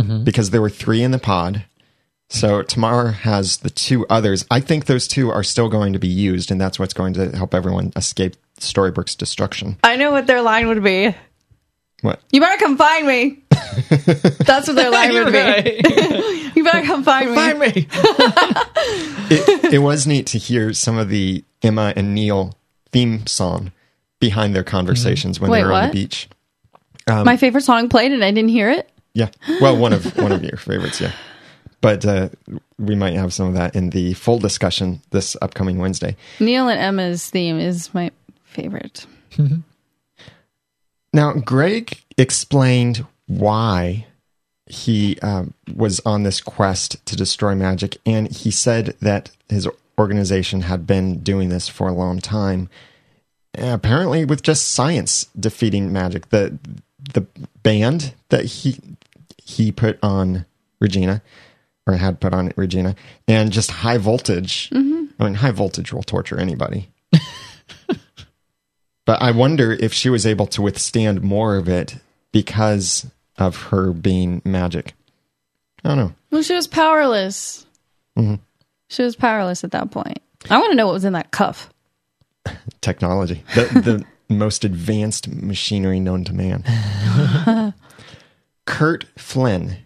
mm-hmm. 0.00 0.24
because 0.24 0.50
there 0.50 0.62
were 0.62 0.70
three 0.70 1.02
in 1.02 1.10
the 1.10 1.18
pod. 1.18 1.64
So 2.28 2.62
Tamar 2.62 3.08
has 3.08 3.58
the 3.58 3.68
two 3.68 4.06
others. 4.08 4.46
I 4.50 4.60
think 4.60 4.86
those 4.86 5.06
two 5.06 5.30
are 5.30 5.42
still 5.42 5.68
going 5.68 5.92
to 5.92 5.98
be 5.98 6.08
used, 6.08 6.50
and 6.50 6.58
that's 6.58 6.78
what's 6.78 6.94
going 6.94 7.12
to 7.14 7.36
help 7.36 7.54
everyone 7.54 7.92
escape 7.94 8.36
Storybrooke's 8.58 9.14
destruction. 9.14 9.76
I 9.84 9.96
know 9.96 10.10
what 10.10 10.26
their 10.26 10.40
line 10.40 10.68
would 10.68 10.82
be. 10.82 11.14
What? 12.02 12.20
You 12.30 12.40
better 12.40 12.58
come 12.58 12.76
find 12.76 13.06
me. 13.06 13.38
That's 13.50 14.66
what 14.68 14.76
their 14.76 14.90
line 14.90 15.12
You're 15.14 15.24
would 15.24 15.32
be. 15.32 15.38
right. 15.38 16.48
You 16.54 16.64
better 16.64 16.84
come 16.86 17.02
find 17.02 17.30
me. 17.30 17.34
Find 17.34 17.58
me. 17.58 17.88
It, 19.30 19.74
it 19.74 19.78
was 19.78 20.06
neat 20.06 20.26
to 20.28 20.38
hear 20.38 20.74
some 20.74 20.98
of 20.98 21.08
the 21.08 21.44
Emma 21.62 21.94
and 21.96 22.14
Neil 22.14 22.54
theme 22.92 23.26
song 23.26 23.72
behind 24.20 24.54
their 24.54 24.62
conversations 24.62 25.40
when 25.40 25.50
Wait, 25.50 25.60
they 25.60 25.64
were 25.64 25.72
on 25.72 25.80
the 25.82 25.86
what? 25.86 25.92
beach. 25.92 26.28
My 27.08 27.36
favorite 27.38 27.62
song 27.62 27.88
played 27.88 28.12
and 28.12 28.22
I 28.22 28.30
didn't 28.32 28.50
hear 28.50 28.68
it. 28.70 28.90
Yeah. 29.14 29.30
Well, 29.60 29.76
one 29.78 29.92
of 29.94 30.16
one 30.18 30.30
of 30.32 30.44
your 30.44 30.58
favorites, 30.58 31.00
yeah. 31.00 31.12
But 31.80 32.04
uh, 32.06 32.28
we 32.78 32.94
might 32.94 33.14
have 33.14 33.32
some 33.32 33.48
of 33.48 33.54
that 33.54 33.74
in 33.74 33.90
the 33.90 34.12
full 34.14 34.38
discussion 34.38 35.00
this 35.10 35.36
upcoming 35.42 35.78
Wednesday. 35.78 36.16
Neil 36.38 36.68
and 36.68 36.78
Emma's 36.78 37.28
theme 37.30 37.58
is 37.58 37.92
my 37.94 38.10
favorite. 38.44 39.06
Now, 41.12 41.34
Greg 41.34 41.98
explained 42.16 43.06
why 43.26 44.06
he 44.66 45.18
um, 45.20 45.54
was 45.74 46.00
on 46.06 46.22
this 46.22 46.40
quest 46.40 47.04
to 47.06 47.16
destroy 47.16 47.54
magic, 47.54 47.98
and 48.06 48.30
he 48.30 48.50
said 48.50 48.96
that 49.00 49.30
his 49.48 49.68
organization 49.98 50.62
had 50.62 50.86
been 50.86 51.18
doing 51.18 51.48
this 51.50 51.68
for 51.68 51.88
a 51.88 51.92
long 51.92 52.18
time. 52.18 52.68
Apparently, 53.54 54.24
with 54.24 54.42
just 54.42 54.72
science 54.72 55.26
defeating 55.38 55.92
magic. 55.92 56.30
The 56.30 56.58
the 57.12 57.26
band 57.62 58.14
that 58.30 58.44
he 58.44 58.78
he 59.42 59.72
put 59.72 59.98
on 60.02 60.46
Regina, 60.80 61.22
or 61.86 61.94
had 61.94 62.20
put 62.20 62.32
on 62.32 62.52
Regina, 62.56 62.94
and 63.28 63.52
just 63.52 63.70
high 63.70 63.98
voltage. 63.98 64.70
I 64.72 65.24
mean, 65.24 65.34
high 65.34 65.50
voltage 65.50 65.92
will 65.92 66.02
torture 66.02 66.38
anybody. 66.38 66.88
But 69.04 69.20
I 69.20 69.30
wonder 69.32 69.72
if 69.72 69.92
she 69.92 70.10
was 70.10 70.26
able 70.26 70.46
to 70.48 70.62
withstand 70.62 71.22
more 71.22 71.56
of 71.56 71.68
it 71.68 71.96
because 72.30 73.06
of 73.36 73.56
her 73.64 73.92
being 73.92 74.42
magic. 74.44 74.94
I 75.84 75.88
don't 75.88 75.98
know. 75.98 76.14
Well, 76.30 76.42
she 76.42 76.54
was 76.54 76.66
powerless. 76.68 77.66
Mm-hmm. 78.16 78.36
She 78.88 79.02
was 79.02 79.16
powerless 79.16 79.64
at 79.64 79.72
that 79.72 79.90
point. 79.90 80.20
I 80.50 80.58
want 80.58 80.70
to 80.72 80.76
know 80.76 80.86
what 80.86 80.92
was 80.94 81.04
in 81.04 81.14
that 81.14 81.30
cuff. 81.30 81.70
Technology. 82.80 83.42
The, 83.54 83.64
the 83.64 84.04
most 84.34 84.64
advanced 84.64 85.28
machinery 85.28 85.98
known 86.00 86.24
to 86.24 86.32
man. 86.32 87.74
Kurt 88.66 89.06
Flynn 89.18 89.78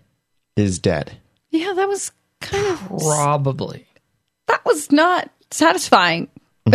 is 0.56 0.78
dead. 0.78 1.16
Yeah, 1.50 1.72
that 1.74 1.88
was 1.88 2.12
kind 2.40 2.66
of 2.66 2.88
Probably. 2.88 3.86
that 4.48 4.64
was 4.64 4.92
not 4.92 5.30
satisfying. 5.50 6.28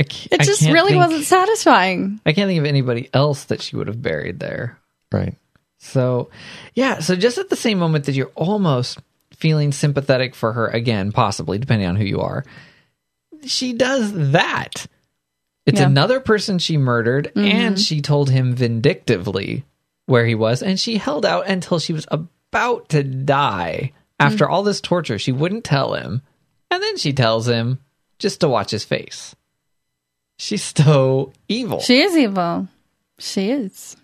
I 0.00 0.02
can't, 0.04 0.32
It 0.32 0.40
just 0.42 0.62
really 0.62 0.90
think- 0.92 1.02
wasn't 1.02 1.24
satisfying. 1.24 2.20
I 2.24 2.32
can't 2.32 2.48
think 2.48 2.60
of 2.60 2.66
anybody 2.66 3.08
else 3.12 3.44
that 3.44 3.60
she 3.62 3.76
would 3.76 3.88
have 3.88 4.00
buried 4.00 4.38
there. 4.40 4.78
Right. 5.12 5.34
So, 5.78 6.30
yeah. 6.74 7.00
So 7.00 7.16
just 7.16 7.38
at 7.38 7.48
the 7.50 7.56
same 7.56 7.78
moment 7.78 8.04
that 8.06 8.14
you're 8.14 8.30
almost 8.34 8.98
feeling 9.34 9.72
sympathetic 9.72 10.34
for 10.34 10.52
her 10.52 10.66
again, 10.68 11.12
possibly 11.12 11.58
depending 11.58 11.88
on 11.88 11.96
who 11.96 12.04
you 12.04 12.20
are, 12.20 12.44
she 13.44 13.72
does 13.72 14.12
that. 14.32 14.86
It's 15.66 15.78
Yeah. 15.78 15.84
Mm-hmm. 15.84 15.90
another 15.92 16.20
person 16.20 16.58
she 16.58 16.76
murdered, 16.76 17.30
and 17.36 17.78
she 17.78 18.00
told 18.00 18.30
him 18.30 18.54
vindictively 18.54 19.64
where 20.06 20.24
he 20.26 20.34
was, 20.34 20.62
and 20.62 20.80
she 20.80 20.96
held 20.96 21.26
out 21.26 21.46
until 21.46 21.78
she 21.78 21.92
was 21.92 22.06
about 22.10 22.88
to 22.90 23.02
die. 23.04 23.92
After 24.18 24.46
Mm. 24.46 24.50
all 24.50 24.62
this 24.64 24.80
torture, 24.80 25.18
she 25.18 25.30
wouldn't 25.30 25.64
tell 25.64 25.94
him, 25.94 26.22
and 26.70 26.82
then 26.82 26.96
she 26.96 27.12
tells 27.12 27.46
him 27.46 27.78
just 28.18 28.40
to 28.40 28.48
watch 28.48 28.70
his 28.70 28.84
face. 28.84 29.34
She's 30.38 30.62
so 30.62 31.32
evil. 31.48 31.80
She 31.80 32.00
is 32.00 32.16
evil. 32.16 32.68
She 33.18 33.50
is. 33.50 33.96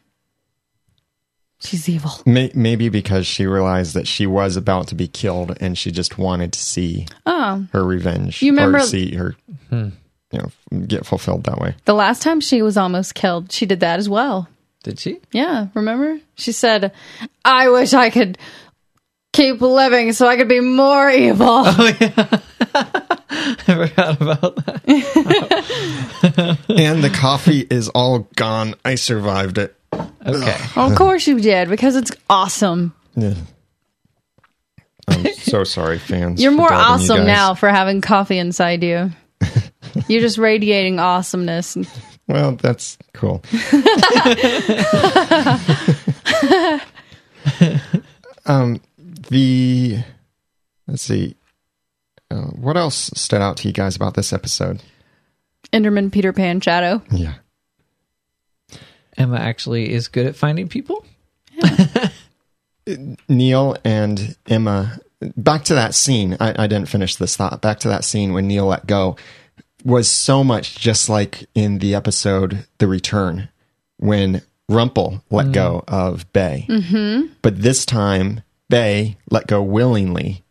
She's 1.61 1.89
evil. 1.89 2.11
May, 2.27 2.51
maybe 2.55 2.89
because 2.91 3.27
she 3.27 3.47
realized 3.47 3.95
that 3.95 4.07
she 4.07 4.27
was 4.27 4.57
about 4.57 4.89
to 4.89 4.95
be 4.95 5.09
killed 5.09 5.57
and 5.61 5.79
she 5.79 5.91
just 5.91 6.19
wanted 6.19 6.53
to 6.53 6.59
see 6.59 7.07
Oh, 7.25 7.67
her 7.73 7.83
revenge 7.85 8.43
You 8.43 8.53
remember- 8.53 8.79
or 8.79 8.83
see 8.83 9.15
her 9.15 9.35
hmm. 9.71 9.89
you 10.31 10.39
know 10.41 10.79
get 10.87 11.07
fulfilled 11.07 11.45
that 11.45 11.59
way. 11.59 11.75
the 11.87 11.95
last 11.95 12.21
time 12.21 12.41
she 12.41 12.61
was 12.61 12.77
almost 12.77 13.15
killed, 13.15 13.51
she 13.51 13.65
did 13.65 13.81
that 13.81 13.99
as 13.99 14.09
well. 14.09 14.49
Did 14.83 14.99
she? 15.01 15.19
Yeah, 15.33 15.69
remember? 15.73 16.21
She 16.35 16.53
said, 16.53 16.93
"I 17.43 17.71
wish 17.71 17.95
I 17.95 18.11
could 18.11 18.37
keep 19.33 19.63
living 19.63 20.13
so 20.13 20.27
I 20.29 20.37
could 20.37 20.49
be 20.49 20.61
more 20.61 21.09
evil." 21.09 21.65
Oh, 21.67 22.43
I 22.77 23.57
forgot 23.67 24.21
about 24.21 24.57
that. 24.67 24.83
and 26.69 27.05
the 27.05 27.11
coffee 27.11 27.67
is 27.71 27.89
all 27.91 28.29
gone. 28.37 28.75
I 28.85 28.97
survived 28.97 29.59
it. 29.59 29.77
Okay. 30.27 30.57
of 30.77 30.95
course 30.97 31.27
you 31.27 31.39
did 31.41 31.69
because 31.69 31.97
it's 31.97 32.11
awesome. 32.29 32.95
Yeah. 33.15 33.35
I'm 35.07 35.35
so 35.35 35.65
sorry, 35.65 35.99
fans. 35.99 36.43
You're 36.43 36.53
more 36.53 36.69
doubting 36.69 37.07
you 37.07 37.13
awesome 37.13 37.27
now 37.27 37.55
for 37.55 37.69
having 37.69 38.01
coffee 38.01 38.39
inside 38.39 38.83
you. 38.83 39.11
You're 40.09 40.23
just 40.23 40.39
radiating 40.39 40.99
awesomeness. 40.99 41.77
Well, 42.27 42.53
that's 42.53 42.97
cool. 43.13 43.43
um, 48.47 48.81
the 48.99 49.99
let's 50.87 51.03
see, 51.03 51.37
uh, 52.35 52.47
what 52.49 52.77
else 52.77 53.11
stood 53.15 53.41
out 53.41 53.57
to 53.59 53.69
you 53.69 53.73
guys 53.73 53.95
about 53.95 54.15
this 54.15 54.33
episode? 54.33 54.83
Enderman 55.73 56.13
Peter 56.13 56.33
Pan 56.33 56.61
Shadow. 56.61 57.03
Yeah, 57.11 57.35
Emma 59.17 59.37
actually 59.37 59.93
is 59.93 60.09
good 60.09 60.27
at 60.27 60.37
finding 60.37 60.69
people. 60.69 61.05
Neil 63.29 63.77
and 63.85 64.37
Emma. 64.47 64.99
Back 65.37 65.65
to 65.65 65.75
that 65.75 65.95
scene. 65.95 66.37
I, 66.41 66.65
I 66.65 66.67
didn't 66.67 66.89
finish 66.89 67.17
this 67.17 67.37
thought. 67.37 67.63
Back 67.63 67.81
to 67.81 67.89
that 67.89 68.05
scene 68.05 68.33
when 68.35 68.49
Neil 68.49 68.67
let 68.67 68.87
go 68.87 69.17
was 69.85 70.11
so 70.11 70.43
much 70.43 70.79
just 70.79 71.09
like 71.09 71.47
in 71.55 71.79
the 71.79 71.95
episode 71.95 72.67
The 72.79 72.89
Return 72.89 73.49
when 73.99 74.43
Rumple 74.69 75.23
let 75.31 75.53
go 75.53 75.85
of 75.87 76.31
Bae. 76.33 76.67
Mm-hmm. 76.69 77.33
But 77.43 77.61
this 77.61 77.87
time, 77.87 78.43
Bae 78.69 79.17
let 79.31 79.47
go 79.47 79.63
willingly 79.63 80.44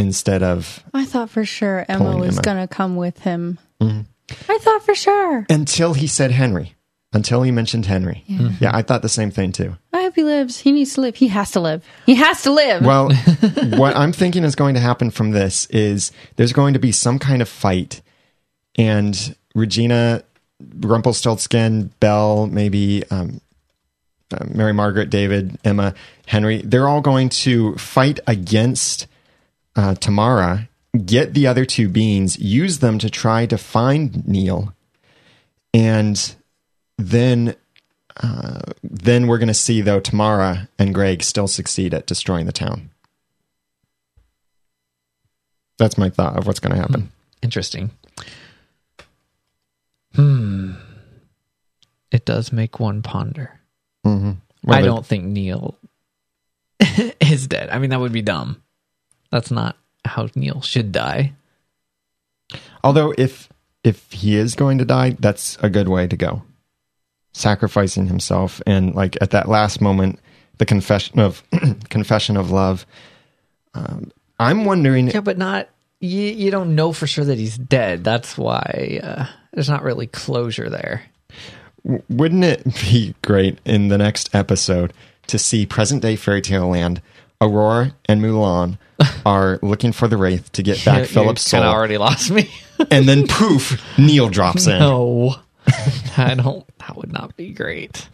instead 0.00 0.42
of 0.42 0.82
I 0.92 1.04
thought 1.04 1.30
for 1.30 1.44
sure 1.44 1.84
Emma 1.88 2.16
was 2.16 2.38
going 2.40 2.56
to 2.56 2.72
come 2.72 2.96
with 2.96 3.20
him. 3.20 3.58
I 3.80 4.58
thought 4.58 4.82
for 4.82 4.94
sure. 4.94 5.46
until 5.48 5.94
he 5.94 6.06
said 6.06 6.30
Henry. 6.30 6.74
Until 7.12 7.42
he 7.42 7.50
mentioned 7.50 7.86
Henry. 7.86 8.22
Yeah, 8.28 8.70
I 8.72 8.82
thought 8.82 9.02
the 9.02 9.08
same 9.08 9.32
thing 9.32 9.50
too. 9.50 9.76
I 9.92 10.02
hope 10.02 10.14
he 10.14 10.22
lives. 10.22 10.60
He 10.60 10.70
needs 10.70 10.94
to 10.94 11.00
live. 11.00 11.16
He 11.16 11.26
has 11.26 11.50
to 11.52 11.60
live. 11.60 11.84
He 12.06 12.14
has 12.14 12.42
to 12.42 12.52
live. 12.52 12.84
Well, 12.84 13.12
what 13.76 13.96
I'm 13.96 14.12
thinking 14.12 14.44
is 14.44 14.54
going 14.54 14.74
to 14.74 14.80
happen 14.80 15.10
from 15.10 15.32
this 15.32 15.66
is 15.66 16.12
there's 16.36 16.52
going 16.52 16.74
to 16.74 16.78
be 16.78 16.92
some 16.92 17.18
kind 17.18 17.42
of 17.42 17.48
fight, 17.48 18.00
and 18.78 19.34
Regina, 19.56 20.22
Rumpelstiltskin, 20.60 21.92
Belle, 21.98 22.46
maybe 22.46 23.02
um, 23.10 23.40
uh, 24.32 24.44
Mary 24.48 24.72
Margaret, 24.72 25.10
David, 25.10 25.58
Emma, 25.64 25.94
Henry, 26.26 26.62
they're 26.62 26.88
all 26.88 27.00
going 27.00 27.28
to 27.28 27.74
fight 27.74 28.20
against 28.28 29.08
uh, 29.76 29.94
Tamara, 29.94 30.68
get 31.04 31.34
the 31.34 31.46
other 31.46 31.64
two 31.64 31.88
beings, 31.88 32.38
use 32.38 32.78
them 32.78 32.98
to 32.98 33.10
try 33.10 33.46
to 33.46 33.58
find 33.58 34.26
Neil, 34.26 34.74
and 35.74 36.34
then. 36.98 37.56
Uh, 38.22 38.60
then 38.82 39.28
we're 39.28 39.38
going 39.38 39.48
to 39.48 39.54
see 39.54 39.80
though 39.80 40.00
Tamara 40.00 40.68
and 40.78 40.92
Greg 40.92 41.22
still 41.22 41.46
succeed 41.46 41.94
at 41.94 42.06
destroying 42.06 42.44
the 42.44 42.52
town. 42.52 42.90
That's 45.78 45.96
my 45.96 46.10
thought 46.10 46.36
of 46.36 46.46
what's 46.46 46.60
going 46.60 46.74
to 46.74 46.80
happen. 46.80 47.10
Interesting. 47.40 47.92
Hmm. 50.14 50.72
It 52.10 52.26
does 52.26 52.52
make 52.52 52.78
one 52.78 53.00
ponder. 53.00 53.60
Well, 54.62 54.78
I 54.78 54.82
don't 54.82 55.06
think 55.06 55.24
Neil 55.24 55.78
is 57.20 57.46
dead. 57.46 57.70
I 57.70 57.78
mean, 57.78 57.90
that 57.90 58.00
would 58.00 58.12
be 58.12 58.22
dumb. 58.22 58.62
That's 59.30 59.50
not 59.50 59.76
how 60.04 60.28
Neil 60.34 60.60
should 60.60 60.92
die. 60.92 61.32
Although 62.82 63.14
if 63.16 63.48
if 63.84 64.10
he 64.12 64.36
is 64.36 64.54
going 64.54 64.78
to 64.78 64.84
die, 64.84 65.16
that's 65.18 65.56
a 65.62 65.70
good 65.70 65.88
way 65.88 66.06
to 66.06 66.16
go. 66.16 66.42
Sacrificing 67.32 68.06
himself 68.06 68.60
and 68.66 68.94
like 68.94 69.16
at 69.20 69.30
that 69.30 69.48
last 69.48 69.80
moment, 69.80 70.18
the 70.58 70.66
confession 70.66 71.18
of 71.18 71.42
confession 71.88 72.36
of 72.36 72.50
love. 72.50 72.86
Um, 73.74 74.12
I'm 74.38 74.64
wondering. 74.64 75.08
Yeah, 75.08 75.20
but 75.20 75.38
not. 75.38 75.68
You, 76.00 76.22
you 76.22 76.50
don't 76.50 76.74
know 76.74 76.92
for 76.92 77.06
sure 77.06 77.24
that 77.26 77.38
he's 77.38 77.58
dead. 77.58 78.04
That's 78.04 78.38
why 78.38 79.00
uh, 79.02 79.26
there's 79.52 79.68
not 79.68 79.82
really 79.82 80.06
closure 80.06 80.70
there. 80.70 81.02
Wouldn't 82.08 82.44
it 82.44 82.64
be 82.90 83.14
great 83.22 83.58
in 83.64 83.88
the 83.88 83.98
next 83.98 84.34
episode 84.34 84.92
to 85.26 85.38
see 85.38 85.66
present 85.66 86.02
day 86.02 86.16
fairy 86.16 86.40
tale 86.40 86.68
land? 86.68 87.02
Aurora 87.40 87.94
and 88.06 88.20
Mulan 88.22 88.78
are 89.26 89.58
looking 89.62 89.92
for 89.92 90.08
the 90.08 90.16
wraith 90.16 90.52
to 90.52 90.62
get 90.62 90.84
back 90.84 91.06
Philip's 91.06 91.50
kind 91.50 91.62
soul, 91.62 91.70
of 91.70 91.74
already 91.74 91.98
lost 91.98 92.30
me. 92.30 92.50
and 92.90 93.08
then 93.08 93.26
poof, 93.28 93.82
Neil 93.98 94.28
drops 94.28 94.66
in. 94.66 94.78
no. 94.78 95.36
I 96.16 96.34
don't. 96.34 96.66
That 96.78 96.96
would 96.96 97.12
not 97.12 97.36
be 97.36 97.52
great. 97.52 98.08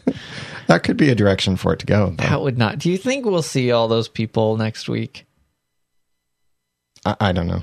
That 0.66 0.82
could 0.82 0.96
be 0.96 1.08
a 1.10 1.14
direction 1.14 1.56
for 1.56 1.72
it 1.72 1.78
to 1.78 1.86
go. 1.86 2.10
though. 2.10 2.24
That 2.24 2.42
would 2.42 2.58
not. 2.58 2.78
Do 2.78 2.90
you 2.90 2.98
think 2.98 3.24
we'll 3.24 3.42
see 3.42 3.70
all 3.70 3.88
those 3.88 4.08
people 4.08 4.56
next 4.56 4.88
week? 4.88 5.24
I, 7.04 7.16
I 7.20 7.32
don't 7.32 7.46
know. 7.46 7.62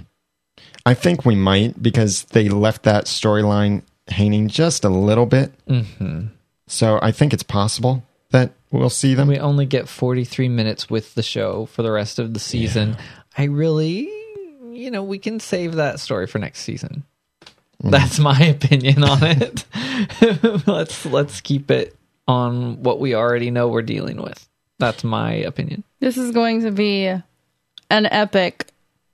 I 0.86 0.94
think 0.94 1.26
we 1.26 1.36
might 1.36 1.82
because 1.82 2.24
they 2.24 2.50
left 2.50 2.84
that 2.84 3.06
storyline 3.06 3.84
hanging 4.08 4.48
just 4.48 4.84
a 4.84 4.90
little 4.90 5.26
bit. 5.26 5.52
Mm-hmm. 5.68 6.28
So 6.68 7.00
I 7.02 7.12
think 7.12 7.34
it's 7.34 7.44
possible 7.44 8.04
that 8.32 8.52
we'll 8.74 8.90
see 8.90 9.14
them. 9.14 9.30
We 9.30 9.40
only 9.40 9.66
get 9.66 9.88
43 9.88 10.50
minutes 10.50 10.90
with 10.90 11.14
the 11.16 11.24
show 11.24 11.68
for 11.68 11.84
the 11.84 11.92
rest 11.92 12.20
of 12.20 12.34
the 12.34 12.40
season. 12.40 12.98
I 13.38 13.46
really, 13.46 14.10
you 14.72 14.92
know, 14.92 15.04
we 15.04 15.20
can 15.20 15.40
save 15.40 15.76
that 15.76 16.00
story 16.00 16.28
for 16.28 16.40
next 16.40 16.62
season. 16.62 17.04
Mm. 17.82 17.92
That's 17.92 18.20
my 18.20 18.38
opinion 18.40 19.04
on 19.04 19.20
it. 19.24 19.66
let's 20.68 21.06
let's 21.06 21.40
keep 21.42 21.72
it 21.72 21.96
on 22.28 22.82
what 22.82 23.00
we 23.00 23.16
already 23.16 23.52
know 23.52 23.68
we're 23.68 23.82
dealing 23.82 24.22
with. 24.22 24.48
That's 24.80 25.04
my 25.04 25.34
opinion. 25.34 25.84
This 26.00 26.18
is 26.18 26.32
going 26.32 26.64
to 26.64 26.72
be 26.72 27.06
an 27.06 28.06
epic 28.08 28.68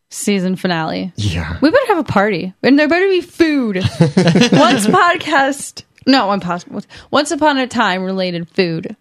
season 0.10 0.56
finale. 0.56 1.13
yeah. 1.15 1.58
We 1.62 1.69
better 1.69 1.88
have 1.88 2.00
a 2.00 2.04
party, 2.04 2.54
and 2.63 2.80
there 2.80 2.88
better 2.88 3.08
be 3.08 3.22
food. 3.22 3.76
Once 4.00 4.88
podcast, 4.88 5.84
no, 6.08 6.28
one 6.28 6.39
possible. 6.39 6.82
Once 7.12 7.32
upon 7.32 7.58
a 7.58 7.67
time 7.67 8.04
related 8.04 8.50
food. 8.50 8.95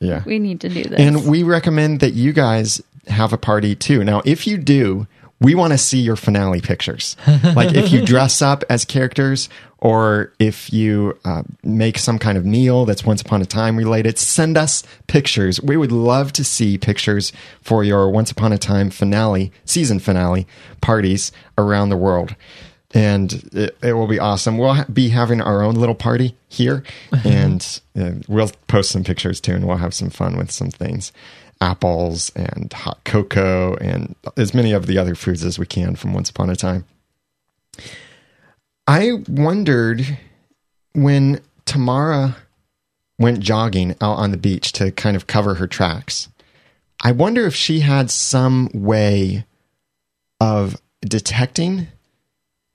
Yeah. 0.00 0.22
We 0.24 0.38
need 0.38 0.60
to 0.62 0.68
do 0.68 0.84
this. 0.84 0.98
And 0.98 1.26
we 1.26 1.42
recommend 1.42 2.00
that 2.00 2.14
you 2.14 2.32
guys 2.32 2.82
have 3.06 3.32
a 3.32 3.38
party 3.38 3.74
too. 3.74 4.04
Now, 4.04 4.22
if 4.24 4.46
you 4.46 4.56
do, 4.56 5.06
we 5.40 5.54
want 5.54 5.72
to 5.72 5.78
see 5.78 5.98
your 5.98 6.16
finale 6.16 6.60
pictures. 6.60 7.16
like 7.56 7.74
if 7.74 7.92
you 7.92 8.04
dress 8.04 8.40
up 8.40 8.62
as 8.70 8.84
characters 8.84 9.48
or 9.78 10.32
if 10.38 10.72
you 10.72 11.18
uh, 11.24 11.42
make 11.64 11.98
some 11.98 12.18
kind 12.18 12.38
of 12.38 12.46
meal 12.46 12.84
that's 12.84 13.04
Once 13.04 13.20
Upon 13.20 13.42
a 13.42 13.44
Time 13.44 13.76
related, 13.76 14.16
send 14.18 14.56
us 14.56 14.84
pictures. 15.08 15.60
We 15.60 15.76
would 15.76 15.90
love 15.90 16.32
to 16.34 16.44
see 16.44 16.78
pictures 16.78 17.32
for 17.60 17.82
your 17.82 18.08
Once 18.08 18.30
Upon 18.30 18.52
a 18.52 18.58
Time 18.58 18.90
finale, 18.90 19.50
season 19.64 19.98
finale 19.98 20.46
parties 20.80 21.32
around 21.58 21.88
the 21.88 21.96
world. 21.96 22.36
And 22.94 23.32
it, 23.52 23.76
it 23.82 23.92
will 23.94 24.06
be 24.06 24.18
awesome. 24.18 24.58
We'll 24.58 24.74
ha- 24.74 24.86
be 24.92 25.08
having 25.08 25.40
our 25.40 25.62
own 25.62 25.74
little 25.74 25.94
party 25.94 26.36
here, 26.48 26.84
and 27.24 27.80
uh, 27.98 28.12
we'll 28.28 28.50
post 28.68 28.90
some 28.90 29.02
pictures 29.04 29.40
too, 29.40 29.54
and 29.54 29.66
we'll 29.66 29.78
have 29.78 29.94
some 29.94 30.10
fun 30.10 30.36
with 30.36 30.50
some 30.50 30.70
things 30.70 31.12
apples 31.62 32.32
and 32.34 32.72
hot 32.72 32.98
cocoa 33.04 33.76
and 33.76 34.16
as 34.36 34.52
many 34.52 34.72
of 34.72 34.86
the 34.86 34.98
other 34.98 35.14
foods 35.14 35.44
as 35.44 35.60
we 35.60 35.64
can 35.64 35.94
from 35.94 36.12
Once 36.12 36.28
Upon 36.28 36.50
a 36.50 36.56
Time. 36.56 36.84
I 38.88 39.22
wondered 39.28 40.18
when 40.92 41.40
Tamara 41.64 42.36
went 43.18 43.38
jogging 43.38 43.94
out 44.00 44.18
on 44.18 44.32
the 44.32 44.36
beach 44.36 44.72
to 44.72 44.90
kind 44.90 45.14
of 45.14 45.28
cover 45.28 45.54
her 45.54 45.68
tracks. 45.68 46.28
I 47.00 47.12
wonder 47.12 47.46
if 47.46 47.54
she 47.54 47.80
had 47.80 48.10
some 48.10 48.68
way 48.74 49.44
of 50.40 50.76
detecting 51.00 51.86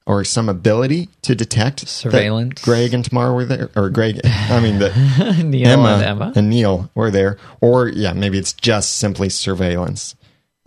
or 0.07 0.23
some 0.23 0.47
ability 0.47 1.09
to 1.21 1.35
detect 1.35 1.87
Surveillance. 1.87 2.61
Greg 2.63 2.93
and 2.93 3.03
Tamara 3.03 3.33
were 3.33 3.45
there, 3.45 3.69
or 3.75 3.89
Greg, 3.89 4.21
I 4.23 4.59
mean, 4.61 4.79
that 4.79 4.95
Neil 5.43 5.67
Emma, 5.67 5.89
and 5.95 6.03
Emma. 6.03 6.33
and 6.35 6.49
Neil 6.49 6.89
were 6.95 7.11
there, 7.11 7.37
or 7.59 7.89
yeah, 7.89 8.13
maybe 8.13 8.39
it's 8.39 8.53
just 8.53 8.97
simply 8.97 9.27
surveillance, 9.29 10.15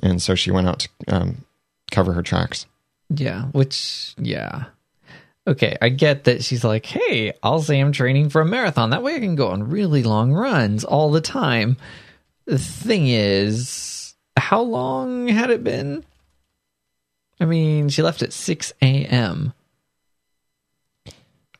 and 0.03 0.21
so 0.21 0.35
she 0.35 0.51
went 0.51 0.69
out 0.69 0.81
to 0.81 0.89
um, 1.09 1.45
cover 1.91 2.13
her 2.13 2.23
tracks. 2.23 2.67
Yeah, 3.09 3.47
which 3.47 4.15
yeah. 4.19 4.67
Okay, 5.47 5.77
I 5.81 5.89
get 5.89 6.25
that 6.25 6.45
she's 6.45 6.63
like, 6.63 6.85
"Hey, 6.85 7.33
I'll 7.43 7.63
say 7.63 7.81
I'm 7.81 7.93
training 7.93 8.29
for 8.29 8.43
a 8.43 8.47
marathon. 8.47 8.91
That 8.91 9.03
way 9.03 9.17
I 9.17 9.21
can 9.21 9.37
go 9.37 9.49
on 9.49 9.71
really 9.71 10.03
long 10.03 10.33
runs 10.33 10.85
all 10.85 11.11
the 11.11 11.23
time." 11.23 11.79
The 12.45 12.59
thing 12.59 13.09
is, 13.09 14.15
how 14.37 14.61
long 14.61 15.29
had 15.29 15.49
it 15.51 15.65
been? 15.65 16.05
I 17.41 17.47
mean, 17.47 17.89
she 17.89 18.03
left 18.03 18.23
at 18.23 18.33
6 18.33 18.73
a.m. 18.83 19.55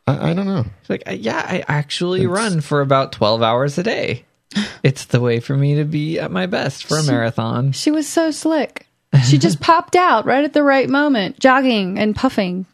I, 0.07 0.31
I 0.31 0.35
don't 0.35 0.47
know. 0.47 0.65
She's 0.83 0.91
like, 0.91 1.03
"Yeah, 1.11 1.39
I 1.39 1.65
actually 1.69 2.21
It's- 2.23 2.35
run 2.37 2.61
for 2.61 2.81
about 2.81 3.13
12 3.13 3.43
hours 3.43 3.79
a 3.79 3.83
day. 3.83 4.25
It's 4.83 5.05
the 5.05 5.21
way 5.21 5.41
for 5.41 5.55
me 5.57 5.75
to 5.77 5.85
be 5.85 6.19
at 6.19 6.31
my 6.31 6.47
best 6.47 6.85
for 6.85 6.99
a 6.99 7.03
marathon." 7.03 7.73
she 7.73 7.91
was 7.91 8.09
so 8.09 8.31
slick. 8.31 8.87
She 9.25 9.39
just 9.39 9.61
popped 9.69 9.95
out 9.97 10.25
right 10.27 10.45
at 10.45 10.53
the 10.55 10.63
right 10.63 10.89
moment, 10.89 11.39
jogging 11.39 11.99
and 11.99 12.15
puffing. 12.17 12.67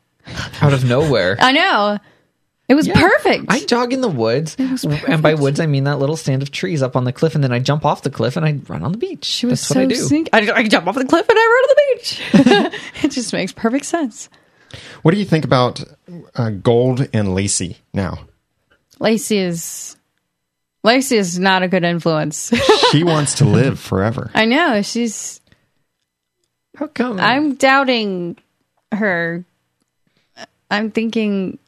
Out 0.61 0.73
of 0.73 0.85
nowhere. 0.85 1.37
I 1.41 1.53
know. 1.53 1.99
It 2.69 2.75
was 2.75 2.87
Yeah. 2.89 2.99
perfect. 3.01 3.45
I 3.49 3.61
jog 3.65 3.93
in 3.93 4.01
the 4.01 4.09
woods, 4.09 4.57
was 4.59 4.85
and 4.85 5.23
by 5.23 5.35
woods 5.35 5.61
I 5.61 5.67
mean 5.67 5.85
that 5.85 5.99
little 6.01 6.17
stand 6.17 6.43
of 6.43 6.51
trees 6.51 6.83
up 6.83 6.97
on 6.97 7.05
the 7.05 7.13
cliff, 7.13 7.35
and 7.37 7.45
then 7.45 7.53
I 7.53 7.61
jump 7.61 7.85
off 7.85 8.03
the 8.03 8.11
cliff 8.11 8.37
and 8.37 8.45
I 8.45 8.59
run 8.69 8.83
on 8.83 8.91
the 8.93 8.99
beach. 8.99 9.25
she 9.25 9.47
was 9.47 9.61
That's 9.61 9.69
so 9.69 9.75
what 9.81 9.85
I 9.85 9.87
do. 9.87 9.95
sneaky. 9.95 10.33
I, 10.33 10.39
I 10.53 10.67
jump 10.67 10.87
off 10.89 10.97
the 10.97 11.05
cliff 11.05 11.29
and 11.29 11.39
I 11.39 11.43
run 11.43 11.65
on 11.65 11.69
the 11.69 11.95
beach. 11.95 12.23
it 13.05 13.11
just 13.13 13.33
makes 13.33 13.53
perfect 13.53 13.85
sense. 13.85 14.29
What 15.03 15.13
do 15.13 15.19
you 15.19 15.25
think 15.25 15.45
about 15.45 15.85
uh, 16.35 16.51
Gold 16.51 17.09
and 17.13 17.35
Lacey 17.35 17.79
now? 17.95 18.27
Lacey 18.99 19.39
is 19.39 19.97
Lacey 20.83 21.17
is 21.19 21.39
not 21.39 21.63
a 21.63 21.69
good 21.69 21.85
influence. 21.85 22.53
She 22.93 23.03
wants 23.05 23.35
to 23.37 23.45
live 23.45 23.79
forever. 23.81 24.31
I 24.35 24.45
know 24.45 24.81
she's. 24.83 25.41
How 26.77 26.87
come? 26.87 27.19
I'm 27.21 27.55
doubting 27.57 28.39
her. 28.93 29.45
I'm 30.71 30.91
thinking 30.93 31.59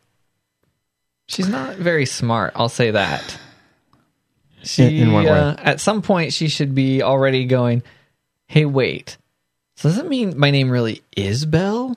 She's 1.29 1.49
not 1.49 1.77
very 1.77 2.07
smart. 2.07 2.53
I'll 2.57 2.69
say 2.69 2.91
that. 2.91 3.39
She 4.65 4.83
In- 4.99 5.09
in 5.09 5.13
what 5.13 5.25
way? 5.27 5.31
uh, 5.31 5.55
at 5.59 5.81
some 5.81 6.03
point 6.03 6.33
she 6.33 6.49
should 6.49 6.75
be 6.75 7.03
already 7.03 7.45
going. 7.45 7.83
Hey, 8.49 8.65
wait. 8.65 9.17
So 9.77 9.89
does 9.89 9.97
that 9.97 10.09
mean 10.09 10.37
my 10.39 10.51
name 10.51 10.71
really 10.71 11.03
is 11.17 11.45
Belle? 11.45 11.97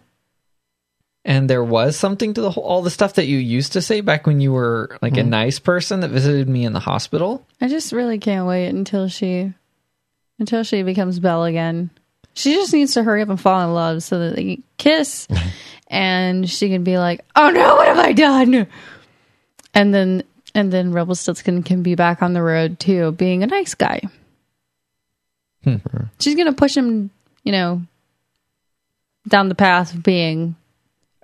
And 1.23 1.49
there 1.49 1.63
was 1.63 1.95
something 1.97 2.33
to 2.33 2.41
the 2.41 2.49
whole, 2.51 2.63
all 2.63 2.81
the 2.81 2.89
stuff 2.89 3.13
that 3.15 3.25
you 3.27 3.37
used 3.37 3.73
to 3.73 3.81
say 3.81 4.01
back 4.01 4.25
when 4.25 4.41
you 4.41 4.51
were 4.51 4.97
like 5.01 5.13
Hmm. 5.13 5.19
a 5.19 5.23
nice 5.23 5.59
person 5.59 5.99
that 6.01 6.09
visited 6.09 6.49
me 6.49 6.65
in 6.65 6.73
the 6.73 6.79
hospital. 6.79 7.45
I 7.61 7.67
just 7.67 7.91
really 7.93 8.17
can't 8.17 8.47
wait 8.47 8.67
until 8.69 9.07
she 9.07 9.53
until 10.39 10.63
she 10.63 10.81
becomes 10.83 11.19
Belle 11.19 11.43
again. 11.45 11.91
She 12.33 12.55
just 12.55 12.73
needs 12.73 12.93
to 12.95 13.03
hurry 13.03 13.21
up 13.21 13.29
and 13.29 13.39
fall 13.39 13.61
in 13.67 13.73
love 13.73 14.01
so 14.03 14.17
that 14.19 14.35
they 14.35 14.43
can 14.55 14.63
kiss 14.77 15.27
and 15.87 16.49
she 16.49 16.69
can 16.69 16.83
be 16.83 16.97
like, 16.97 17.23
"Oh 17.35 17.49
no, 17.51 17.75
what 17.75 17.87
have 17.87 17.99
I 17.99 18.13
done?" 18.13 18.67
And 19.73 19.93
then 19.93 20.23
and 20.53 20.71
then 20.71 20.87
Rebel 20.87 20.97
Rumpelstiltskin 20.97 21.63
can 21.63 21.81
be 21.81 21.95
back 21.95 22.21
on 22.21 22.33
the 22.33 22.41
road 22.41 22.79
too, 22.79 23.11
being 23.13 23.43
a 23.43 23.47
nice 23.47 23.73
guy. 23.73 24.01
Hmm. 25.63 25.77
She's 26.19 26.35
gonna 26.35 26.53
push 26.53 26.75
him, 26.75 27.09
you 27.43 27.51
know, 27.51 27.81
down 29.27 29.49
the 29.49 29.55
path 29.55 29.93
of 29.93 30.03
being 30.03 30.55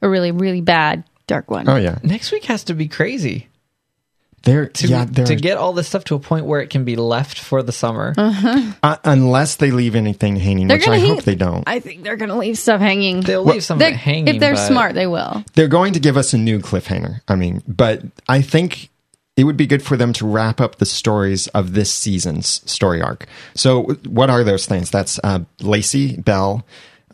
a 0.01 0.09
really, 0.09 0.31
really 0.31 0.61
bad 0.61 1.03
dark 1.25 1.49
one. 1.49 1.67
Oh 1.67 1.75
yeah, 1.75 1.99
Next 2.03 2.31
week 2.31 2.45
has 2.45 2.63
to 2.65 2.73
be 2.73 2.87
crazy. 2.87 3.47
They're 4.43 4.67
to, 4.67 4.87
yeah 4.87 5.05
they're 5.05 5.25
to 5.25 5.35
get 5.35 5.57
all 5.57 5.73
this 5.73 5.87
stuff 5.89 6.03
to 6.05 6.15
a 6.15 6.19
point 6.19 6.45
where 6.45 6.61
it 6.61 6.69
can 6.69 6.85
be 6.85 6.95
left 6.95 7.37
for 7.39 7.61
the 7.63 7.71
summer. 7.71 8.13
uh, 8.17 8.97
unless 9.03 9.55
they 9.57 9.71
leave 9.71 9.95
anything 9.95 10.35
hanging, 10.37 10.67
They're 10.67 10.77
which 10.77 10.87
I 10.87 10.97
hang- 10.99 11.15
hope 11.15 11.23
they 11.23 11.35
don't. 11.35 11.63
I 11.67 11.79
think 11.79 12.03
they're 12.03 12.15
gonna 12.17 12.37
leave 12.37 12.57
stuff 12.57 12.79
hanging. 12.79 13.21
They'll 13.21 13.43
leave 13.43 13.63
some 13.63 13.75
of 13.75 13.79
They're- 13.79 13.89
it 13.89 13.95
hanging. 13.97 14.27
if 14.35 14.39
they're 14.39 14.53
but- 14.55 14.67
smart, 14.67 14.93
they 14.95 15.07
will. 15.07 15.43
They're 15.55 15.67
going 15.67 15.93
to 15.93 15.99
give 15.99 16.15
us 16.17 16.33
a 16.33 16.37
new 16.37 16.59
cliffhanger. 16.59 17.21
I 17.27 17.35
mean, 17.35 17.61
but 17.67 18.03
I 18.29 18.41
think 18.41 18.89
it 19.35 19.43
would 19.43 19.57
be 19.57 19.67
good 19.67 19.83
for 19.83 19.97
them 19.97 20.13
to 20.13 20.25
wrap 20.25 20.59
up 20.61 20.77
the 20.77 20.85
stories 20.85 21.47
of 21.49 21.73
this 21.73 21.91
season's 21.91 22.61
story 22.71 23.01
arc. 23.01 23.27
So, 23.53 23.83
what 24.07 24.29
are 24.31 24.43
those 24.43 24.65
things? 24.65 24.89
That's 24.89 25.19
uh, 25.23 25.41
Lacey, 25.61 26.17
Belle, 26.17 26.65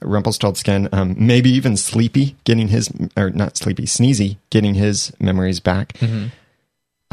Rumpelstiltskin, 0.01 0.87
um, 0.91 1.15
maybe 1.17 1.49
even 1.49 1.75
Sleepy 1.77 2.35
getting 2.43 2.67
his, 2.69 2.89
or 3.17 3.29
not 3.31 3.57
Sleepy, 3.57 3.83
Sneezy 3.83 4.37
getting 4.51 4.73
his 4.75 5.11
memories 5.19 5.59
back. 5.59 5.97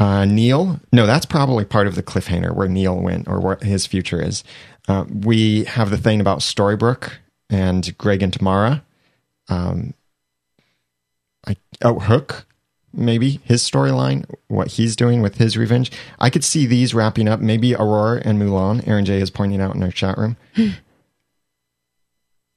Uh, 0.01 0.25
Neil, 0.25 0.79
no, 0.91 1.05
that's 1.05 1.27
probably 1.27 1.63
part 1.63 1.85
of 1.85 1.93
the 1.93 2.01
cliffhanger 2.01 2.55
where 2.55 2.67
Neil 2.67 2.99
went 2.99 3.27
or 3.27 3.39
what 3.39 3.61
his 3.61 3.85
future 3.85 4.19
is. 4.19 4.43
Uh, 4.87 5.05
we 5.07 5.63
have 5.65 5.91
the 5.91 5.97
thing 5.97 6.19
about 6.19 6.39
Storybrooke 6.39 7.11
and 7.51 7.95
Greg 7.99 8.23
and 8.23 8.33
Tamara. 8.33 8.83
Um, 9.47 9.93
I, 11.45 11.55
oh, 11.83 11.99
Hook, 11.99 12.47
maybe 12.91 13.41
his 13.43 13.61
storyline, 13.61 14.25
what 14.47 14.69
he's 14.69 14.95
doing 14.95 15.21
with 15.21 15.37
his 15.37 15.55
revenge. 15.55 15.91
I 16.17 16.31
could 16.31 16.43
see 16.43 16.65
these 16.65 16.95
wrapping 16.95 17.27
up. 17.27 17.39
Maybe 17.39 17.75
Aurora 17.75 18.23
and 18.25 18.41
Mulan. 18.41 18.87
Aaron 18.87 19.05
J 19.05 19.21
is 19.21 19.29
pointing 19.29 19.61
out 19.61 19.75
in 19.75 19.83
our 19.83 19.91
chat 19.91 20.17
room. 20.17 20.35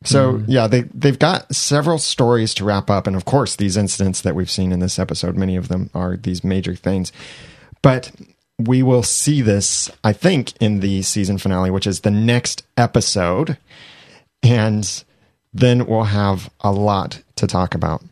So 0.04 0.38
hmm. 0.38 0.44
yeah, 0.46 0.66
they 0.66 0.82
they've 0.82 1.18
got 1.18 1.54
several 1.54 1.98
stories 1.98 2.54
to 2.54 2.64
wrap 2.64 2.90
up, 2.90 3.06
and 3.06 3.16
of 3.16 3.24
course, 3.24 3.56
these 3.56 3.76
incidents 3.76 4.20
that 4.20 4.34
we've 4.34 4.50
seen 4.50 4.70
in 4.70 4.80
this 4.80 4.98
episode, 4.98 5.36
many 5.36 5.56
of 5.56 5.68
them 5.68 5.90
are 5.94 6.16
these 6.16 6.44
major 6.44 6.74
things. 6.74 7.10
But 7.82 8.12
we 8.58 8.82
will 8.82 9.02
see 9.02 9.42
this, 9.42 9.90
I 10.04 10.12
think, 10.12 10.52
in 10.60 10.80
the 10.80 11.02
season 11.02 11.38
finale, 11.38 11.70
which 11.70 11.86
is 11.86 12.00
the 12.00 12.10
next 12.10 12.64
episode, 12.76 13.58
and 14.42 15.04
then 15.52 15.86
we'll 15.86 16.04
have 16.04 16.50
a 16.60 16.70
lot 16.70 17.22
to 17.36 17.46
talk 17.46 17.74
about. 17.74 18.02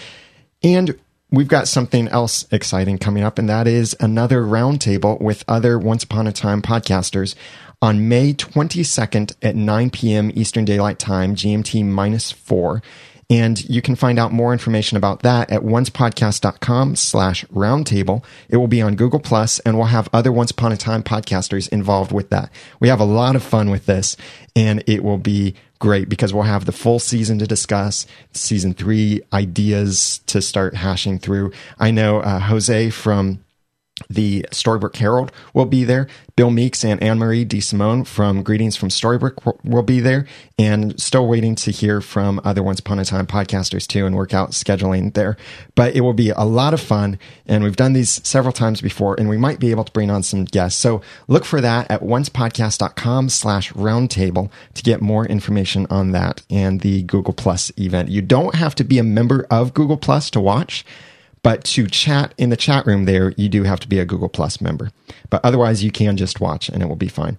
And 0.62 0.98
we've 1.34 1.48
got 1.48 1.68
something 1.68 2.08
else 2.08 2.46
exciting 2.50 2.98
coming 2.98 3.22
up, 3.22 3.38
and 3.38 3.48
that 3.48 3.66
is 3.66 3.96
another 4.00 4.42
roundtable 4.42 5.20
with 5.20 5.44
other 5.48 5.78
Once 5.78 6.04
Upon 6.04 6.26
a 6.26 6.32
Time 6.32 6.62
podcasters 6.62 7.34
on 7.82 8.08
May 8.08 8.32
22nd 8.32 9.34
at 9.42 9.56
9 9.56 9.90
p.m. 9.90 10.30
Eastern 10.34 10.64
Daylight 10.64 10.98
Time, 10.98 11.34
GMT 11.34 11.84
minus 11.84 12.32
four. 12.32 12.82
And 13.30 13.68
you 13.68 13.80
can 13.80 13.96
find 13.96 14.18
out 14.18 14.32
more 14.32 14.52
information 14.52 14.96
about 14.96 15.22
that 15.22 15.50
at 15.50 15.62
oncepodcast.com 15.62 16.96
slash 16.96 17.44
roundtable. 17.46 18.22
It 18.48 18.58
will 18.58 18.68
be 18.68 18.82
on 18.82 18.96
Google 18.96 19.20
Plus 19.20 19.60
and 19.60 19.76
we'll 19.76 19.86
have 19.86 20.08
other 20.12 20.30
Once 20.30 20.50
Upon 20.50 20.72
a 20.72 20.76
Time 20.76 21.02
podcasters 21.02 21.68
involved 21.70 22.12
with 22.12 22.30
that. 22.30 22.50
We 22.80 22.88
have 22.88 23.00
a 23.00 23.04
lot 23.04 23.34
of 23.34 23.42
fun 23.42 23.70
with 23.70 23.86
this 23.86 24.16
and 24.54 24.84
it 24.86 25.02
will 25.02 25.18
be 25.18 25.54
great 25.84 26.08
because 26.08 26.32
we'll 26.32 26.44
have 26.44 26.64
the 26.64 26.72
full 26.72 26.98
season 26.98 27.38
to 27.38 27.46
discuss, 27.46 28.06
season 28.32 28.72
three 28.72 29.20
ideas 29.34 30.20
to 30.24 30.40
start 30.40 30.74
hashing 30.74 31.18
through. 31.18 31.52
I 31.78 31.90
know 31.90 32.20
uh, 32.20 32.38
Jose 32.38 32.88
from 32.88 33.44
the 34.08 34.44
Storybrooke 34.50 34.96
Herald 34.96 35.30
will 35.52 35.66
be 35.66 35.84
there. 35.84 36.08
Bill 36.34 36.50
Meeks 36.50 36.84
and 36.84 37.00
Anne 37.00 37.18
Marie 37.18 37.46
DeSimone 37.46 38.04
from 38.04 38.42
Greetings 38.42 38.74
from 38.74 38.88
Storybrooke 38.88 39.56
will 39.64 39.84
be 39.84 40.00
there. 40.00 40.26
And 40.58 41.00
still 41.00 41.28
waiting 41.28 41.54
to 41.56 41.70
hear 41.70 42.00
from 42.00 42.40
other 42.44 42.62
Once 42.62 42.80
Upon 42.80 42.98
a 42.98 43.04
Time 43.04 43.26
podcasters 43.26 43.86
too 43.86 44.04
and 44.04 44.16
work 44.16 44.34
out 44.34 44.50
scheduling 44.50 45.14
there. 45.14 45.36
But 45.76 45.94
it 45.94 46.00
will 46.00 46.12
be 46.12 46.30
a 46.30 46.42
lot 46.42 46.74
of 46.74 46.80
fun. 46.80 47.20
And 47.46 47.62
we've 47.62 47.76
done 47.76 47.92
these 47.92 48.26
several 48.26 48.52
times 48.52 48.80
before 48.80 49.14
and 49.18 49.28
we 49.28 49.36
might 49.36 49.60
be 49.60 49.70
able 49.70 49.84
to 49.84 49.92
bring 49.92 50.10
on 50.10 50.24
some 50.24 50.44
guests. 50.44 50.80
So 50.80 51.00
look 51.28 51.44
for 51.44 51.60
that 51.60 51.88
at 51.88 52.00
oncepodcast.com 52.00 53.28
slash 53.28 53.72
roundtable 53.74 54.50
to 54.74 54.82
get 54.82 55.00
more 55.02 55.24
information 55.26 55.86
on 55.88 56.10
that 56.12 56.42
and 56.50 56.80
the 56.80 57.04
Google 57.04 57.34
Plus 57.34 57.70
event. 57.78 58.08
You 58.08 58.22
don't 58.22 58.56
have 58.56 58.74
to 58.76 58.84
be 58.84 58.98
a 58.98 59.04
member 59.04 59.46
of 59.50 59.72
Google 59.72 59.96
Plus 59.96 60.30
to 60.30 60.40
watch. 60.40 60.84
But 61.44 61.62
to 61.64 61.86
chat 61.86 62.34
in 62.38 62.48
the 62.48 62.56
chat 62.56 62.86
room 62.86 63.04
there, 63.04 63.32
you 63.36 63.48
do 63.48 63.62
have 63.62 63.78
to 63.80 63.88
be 63.88 64.00
a 64.00 64.04
Google 64.04 64.30
Plus 64.30 64.60
member. 64.60 64.90
But 65.30 65.44
otherwise, 65.44 65.84
you 65.84 65.92
can 65.92 66.16
just 66.16 66.40
watch 66.40 66.68
and 66.68 66.82
it 66.82 66.86
will 66.86 66.96
be 66.96 67.06
fine. 67.06 67.38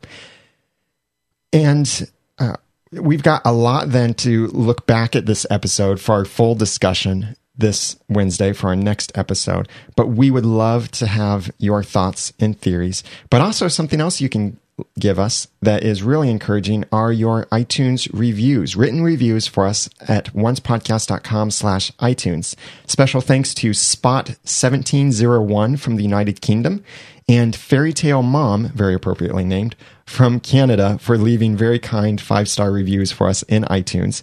And 1.51 2.09
uh, 2.37 2.55
we've 2.91 3.23
got 3.23 3.41
a 3.43 3.51
lot 3.51 3.89
then 3.89 4.13
to 4.15 4.47
look 4.47 4.85
back 4.85 5.15
at 5.15 5.25
this 5.25 5.45
episode 5.49 5.99
for 5.99 6.13
our 6.13 6.25
full 6.25 6.53
discussion 6.55 7.35
this 7.57 7.97
Wednesday 8.07 8.53
for 8.53 8.67
our 8.67 8.75
next 8.75 9.11
episode. 9.17 9.67
But 9.95 10.09
we 10.09 10.29
would 10.29 10.45
love 10.45 10.91
to 10.91 11.07
have 11.07 11.49
your 11.57 11.83
thoughts 11.83 12.31
and 12.39 12.59
theories, 12.59 13.03
but 13.29 13.41
also 13.41 13.67
something 13.67 13.99
else 13.99 14.21
you 14.21 14.29
can 14.29 14.59
give 14.99 15.19
us 15.19 15.47
that 15.61 15.83
is 15.83 16.03
really 16.03 16.29
encouraging 16.29 16.85
are 16.91 17.11
your 17.11 17.45
iTunes 17.45 18.07
reviews, 18.13 18.75
written 18.75 19.01
reviews 19.01 19.47
for 19.47 19.65
us 19.65 19.89
at 20.07 20.31
oncepodcast.com 20.33 21.51
slash 21.51 21.91
iTunes. 21.93 22.55
Special 22.87 23.21
thanks 23.21 23.53
to 23.55 23.71
Spot1701 23.71 25.79
from 25.79 25.95
the 25.95 26.03
United 26.03 26.41
Kingdom 26.41 26.83
and 27.27 27.55
Fairy 27.55 27.93
Tale 27.93 28.21
Mom, 28.21 28.69
very 28.69 28.93
appropriately 28.93 29.43
named, 29.43 29.75
from 30.05 30.39
Canada 30.39 30.99
for 30.99 31.17
leaving 31.17 31.57
very 31.57 31.79
kind 31.79 32.21
five-star 32.21 32.71
reviews 32.71 33.11
for 33.11 33.27
us 33.27 33.41
in 33.43 33.63
iTunes. 33.63 34.21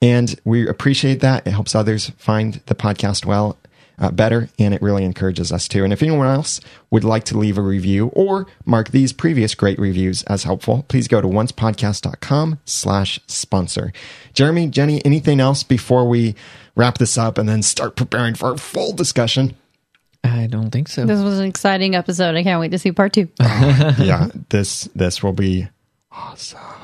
And 0.00 0.38
we 0.44 0.68
appreciate 0.68 1.20
that. 1.20 1.46
It 1.46 1.50
helps 1.50 1.74
others 1.74 2.10
find 2.10 2.60
the 2.66 2.74
podcast 2.74 3.24
well 3.24 3.56
uh, 3.98 4.10
better, 4.10 4.48
and 4.58 4.74
it 4.74 4.82
really 4.82 5.04
encourages 5.04 5.52
us 5.52 5.68
too. 5.68 5.84
And 5.84 5.92
if 5.92 6.02
anyone 6.02 6.26
else 6.26 6.60
would 6.90 7.04
like 7.04 7.24
to 7.24 7.38
leave 7.38 7.58
a 7.58 7.62
review 7.62 8.08
or 8.08 8.46
mark 8.64 8.90
these 8.90 9.12
previous 9.12 9.54
great 9.54 9.78
reviews 9.78 10.22
as 10.24 10.44
helpful, 10.44 10.84
please 10.88 11.08
go 11.08 11.20
to 11.20 11.28
oncepodcast.com 11.28 12.60
slash 12.64 13.20
sponsor. 13.26 13.92
Jeremy, 14.32 14.68
Jenny, 14.68 15.04
anything 15.04 15.40
else 15.40 15.62
before 15.62 16.08
we 16.08 16.34
wrap 16.74 16.98
this 16.98 17.16
up 17.16 17.38
and 17.38 17.48
then 17.48 17.62
start 17.62 17.96
preparing 17.96 18.34
for 18.34 18.50
our 18.50 18.58
full 18.58 18.92
discussion? 18.92 19.56
I 20.24 20.46
don't 20.46 20.70
think 20.70 20.88
so. 20.88 21.04
This 21.04 21.22
was 21.22 21.38
an 21.38 21.46
exciting 21.46 21.94
episode. 21.94 22.34
I 22.34 22.42
can't 22.42 22.60
wait 22.60 22.70
to 22.70 22.78
see 22.78 22.92
part 22.92 23.12
two. 23.12 23.28
yeah, 23.40 24.28
this 24.48 24.88
this 24.94 25.22
will 25.22 25.34
be 25.34 25.68
awesome. 26.10 26.83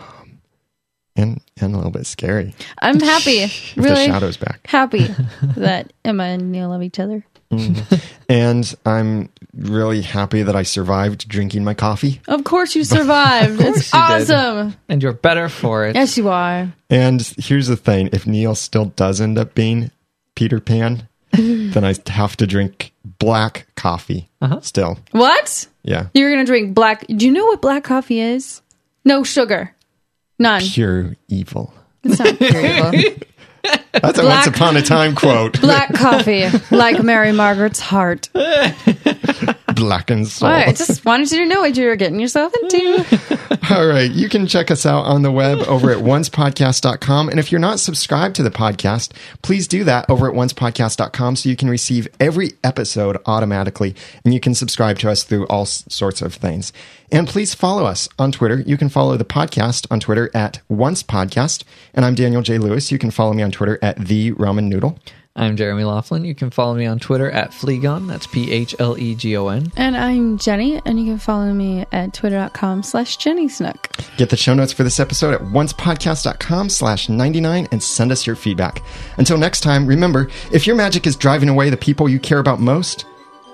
And 1.16 1.40
and 1.60 1.74
a 1.74 1.76
little 1.76 1.90
bit 1.90 2.06
scary. 2.06 2.54
I'm 2.80 3.00
happy, 3.00 3.38
If 3.42 3.74
the 3.74 3.82
really 3.82 4.06
shadow's 4.06 4.36
back. 4.36 4.66
happy 4.66 5.08
that 5.56 5.92
Emma 6.04 6.24
and 6.24 6.52
Neal 6.52 6.68
love 6.68 6.82
each 6.82 6.98
other. 6.98 7.24
Mm-hmm. 7.52 7.96
And 8.28 8.74
I'm 8.86 9.28
really 9.52 10.02
happy 10.02 10.44
that 10.44 10.54
I 10.54 10.62
survived 10.62 11.28
drinking 11.28 11.64
my 11.64 11.74
coffee. 11.74 12.20
Of 12.28 12.44
course 12.44 12.76
you 12.76 12.84
survived. 12.96 13.58
course 13.60 13.78
it's 13.78 13.92
you 13.92 13.98
did. 13.98 14.30
awesome. 14.30 14.76
And 14.88 15.02
you're 15.02 15.12
better 15.12 15.48
for 15.48 15.84
it. 15.86 15.96
Yes, 15.96 16.16
you 16.16 16.28
are. 16.28 16.72
And 16.88 17.20
here's 17.38 17.66
the 17.66 17.76
thing 17.76 18.08
if 18.12 18.24
Neal 18.26 18.54
still 18.54 18.86
does 18.86 19.20
end 19.20 19.36
up 19.36 19.54
being 19.54 19.90
Peter 20.36 20.60
Pan, 20.60 21.08
then 21.32 21.84
I 21.84 21.94
have 22.06 22.36
to 22.36 22.46
drink 22.46 22.92
black 23.18 23.66
coffee 23.74 24.30
uh-huh. 24.40 24.60
still. 24.60 24.98
What? 25.10 25.66
Yeah. 25.82 26.06
You're 26.14 26.30
gonna 26.30 26.44
drink 26.46 26.74
black? 26.74 27.04
Do 27.08 27.26
you 27.26 27.32
know 27.32 27.46
what 27.46 27.60
black 27.60 27.82
coffee 27.84 28.20
is? 28.20 28.62
No 29.04 29.24
sugar, 29.24 29.74
none. 30.40 30.62
Pure 30.62 31.16
evil. 31.28 31.72
It's 32.02 32.18
not 32.18 32.36
pure 32.38 32.94
evil. 32.94 33.12
That's 33.92 34.18
a 34.18 34.22
Black- 34.22 34.46
once 34.46 34.56
upon 34.56 34.76
a 34.76 34.82
time 34.82 35.14
quote. 35.14 35.60
Black 35.60 35.92
coffee, 35.94 36.48
like 36.70 37.02
Mary 37.02 37.30
Margaret's 37.32 37.78
heart. 37.78 38.28
Black 39.74 40.10
and 40.10 40.26
soul. 40.26 40.48
I 40.48 40.72
just 40.72 41.04
wanted 41.04 41.30
you 41.30 41.38
to 41.38 41.46
know 41.46 41.60
what 41.60 41.76
you 41.76 41.86
were 41.86 41.96
getting 41.96 42.20
yourself 42.20 42.52
into. 42.62 43.48
All 43.74 43.86
right. 43.86 44.10
You 44.10 44.28
can 44.28 44.46
check 44.46 44.70
us 44.70 44.84
out 44.86 45.04
on 45.04 45.22
the 45.22 45.30
web 45.30 45.58
over 45.68 45.90
at 45.90 45.98
oncepodcast.com. 45.98 47.28
And 47.28 47.38
if 47.38 47.52
you're 47.52 47.60
not 47.60 47.80
subscribed 47.80 48.36
to 48.36 48.42
the 48.42 48.50
podcast, 48.50 49.12
please 49.42 49.68
do 49.68 49.84
that 49.84 50.08
over 50.08 50.28
at 50.28 50.34
oncepodcast.com 50.34 51.36
so 51.36 51.48
you 51.48 51.56
can 51.56 51.70
receive 51.70 52.08
every 52.18 52.52
episode 52.64 53.18
automatically. 53.26 53.94
And 54.24 54.34
you 54.34 54.40
can 54.40 54.54
subscribe 54.54 54.98
to 55.00 55.10
us 55.10 55.22
through 55.24 55.46
all 55.46 55.66
sorts 55.66 56.22
of 56.22 56.34
things. 56.34 56.72
And 57.12 57.26
please 57.26 57.54
follow 57.54 57.84
us 57.86 58.08
on 58.18 58.32
Twitter. 58.32 58.60
You 58.60 58.76
can 58.76 58.88
follow 58.88 59.16
the 59.16 59.24
podcast 59.24 59.86
on 59.90 60.00
Twitter 60.00 60.30
at 60.34 60.60
oncepodcast. 60.70 61.64
And 61.94 62.04
I'm 62.04 62.14
Daniel 62.14 62.42
J. 62.42 62.58
Lewis. 62.58 62.92
You 62.92 62.98
can 62.98 63.10
follow 63.10 63.32
me 63.32 63.42
on 63.42 63.50
Twitter 63.50 63.78
at 63.82 63.96
The 63.98 64.32
Ramen 64.32 64.68
Noodle. 64.68 64.98
I'm 65.36 65.56
Jeremy 65.56 65.84
Laughlin. 65.84 66.24
You 66.24 66.34
can 66.34 66.50
follow 66.50 66.74
me 66.74 66.86
on 66.86 66.98
Twitter 66.98 67.30
at 67.30 67.52
Phlegon. 67.52 68.08
That's 68.08 68.26
P 68.26 68.50
H 68.50 68.74
L 68.80 68.98
E 68.98 69.14
G 69.14 69.36
O 69.36 69.46
N. 69.48 69.70
And 69.76 69.96
I'm 69.96 70.38
Jenny, 70.38 70.82
and 70.84 70.98
you 70.98 71.06
can 71.06 71.18
follow 71.18 71.52
me 71.52 71.86
at 71.92 72.12
twitter.com 72.12 72.82
slash 72.82 73.16
Jenny 73.16 73.48
Snook. 73.48 73.90
Get 74.16 74.30
the 74.30 74.36
show 74.36 74.54
notes 74.54 74.72
for 74.72 74.82
this 74.82 74.98
episode 74.98 75.34
at 75.34 75.40
oncepodcast.com 75.42 76.68
slash 76.68 77.08
99 77.08 77.68
and 77.70 77.80
send 77.80 78.10
us 78.10 78.26
your 78.26 78.34
feedback. 78.34 78.82
Until 79.18 79.38
next 79.38 79.60
time, 79.60 79.86
remember, 79.86 80.28
if 80.52 80.66
your 80.66 80.74
magic 80.74 81.06
is 81.06 81.14
driving 81.14 81.48
away 81.48 81.70
the 81.70 81.76
people 81.76 82.08
you 82.08 82.18
care 82.18 82.40
about 82.40 82.58
most, 82.58 83.04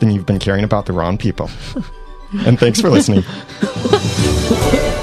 then 0.00 0.10
you've 0.10 0.26
been 0.26 0.38
caring 0.38 0.64
about 0.64 0.86
the 0.86 0.94
wrong 0.94 1.18
people. 1.18 1.50
and 2.46 2.58
thanks 2.58 2.80
for 2.80 2.88
listening. 2.88 3.22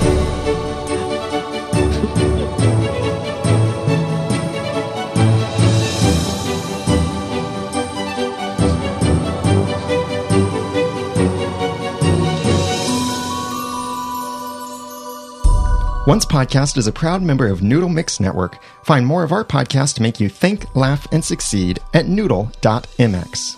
Once 16.06 16.26
Podcast 16.26 16.78
is 16.78 16.86
a 16.86 16.92
proud 16.92 17.22
member 17.22 17.48
of 17.48 17.64
Noodle 17.64 17.88
Mix 17.88 18.20
Network. 18.20 18.58
Find 18.84 19.06
more 19.06 19.24
of 19.24 19.32
our 19.32 19.46
podcasts 19.46 19.96
to 19.96 20.02
make 20.02 20.20
you 20.20 20.28
think, 20.28 20.76
laugh, 20.76 21.08
and 21.14 21.24
succeed 21.24 21.80
at 21.94 22.08
noodle.mx. 22.08 23.58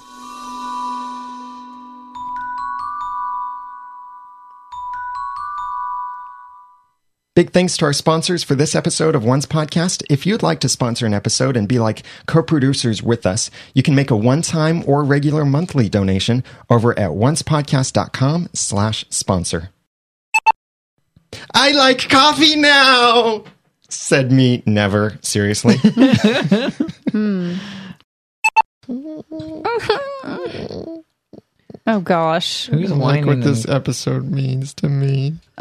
Big 7.36 7.52
thanks 7.52 7.76
to 7.78 7.86
our 7.86 7.92
sponsors 7.92 8.44
for 8.44 8.54
this 8.54 8.76
episode 8.76 9.16
of 9.16 9.26
Once 9.26 9.48
Podcast. 9.48 10.04
If 10.08 10.28
you'd 10.28 10.44
like 10.44 10.60
to 10.60 10.70
sponsor 10.70 11.08
an 11.08 11.16
episode 11.16 11.58
and 11.58 11.68
be 11.68 11.80
like 11.80 12.04
co-producers 12.28 13.02
with 13.02 13.26
us, 13.26 13.50
you 13.74 13.82
can 13.82 13.96
make 13.96 14.12
a 14.12 14.16
one-time 14.16 14.84
or 14.88 15.04
regular 15.04 15.46
monthly 15.46 15.90
donation 15.90 16.44
over 16.70 16.98
at 16.98 17.10
oncepodcast.com 17.10 18.50
slash 18.54 19.04
sponsor. 19.10 19.72
I 21.54 21.72
like 21.72 22.10
coffee 22.10 22.56
now, 22.56 23.44
said 23.90 24.32
me 24.32 24.64
never, 24.66 25.18
seriously. 25.22 25.78
Hmm. 27.12 27.56
Oh 31.88 32.00
gosh. 32.02 32.66
Who's 32.68 32.92
I 32.92 32.96
like 32.96 33.26
what 33.26 33.42
this 33.42 33.68
episode 33.68 34.26
means 34.26 34.74
to 34.76 34.90
me. 34.90 35.36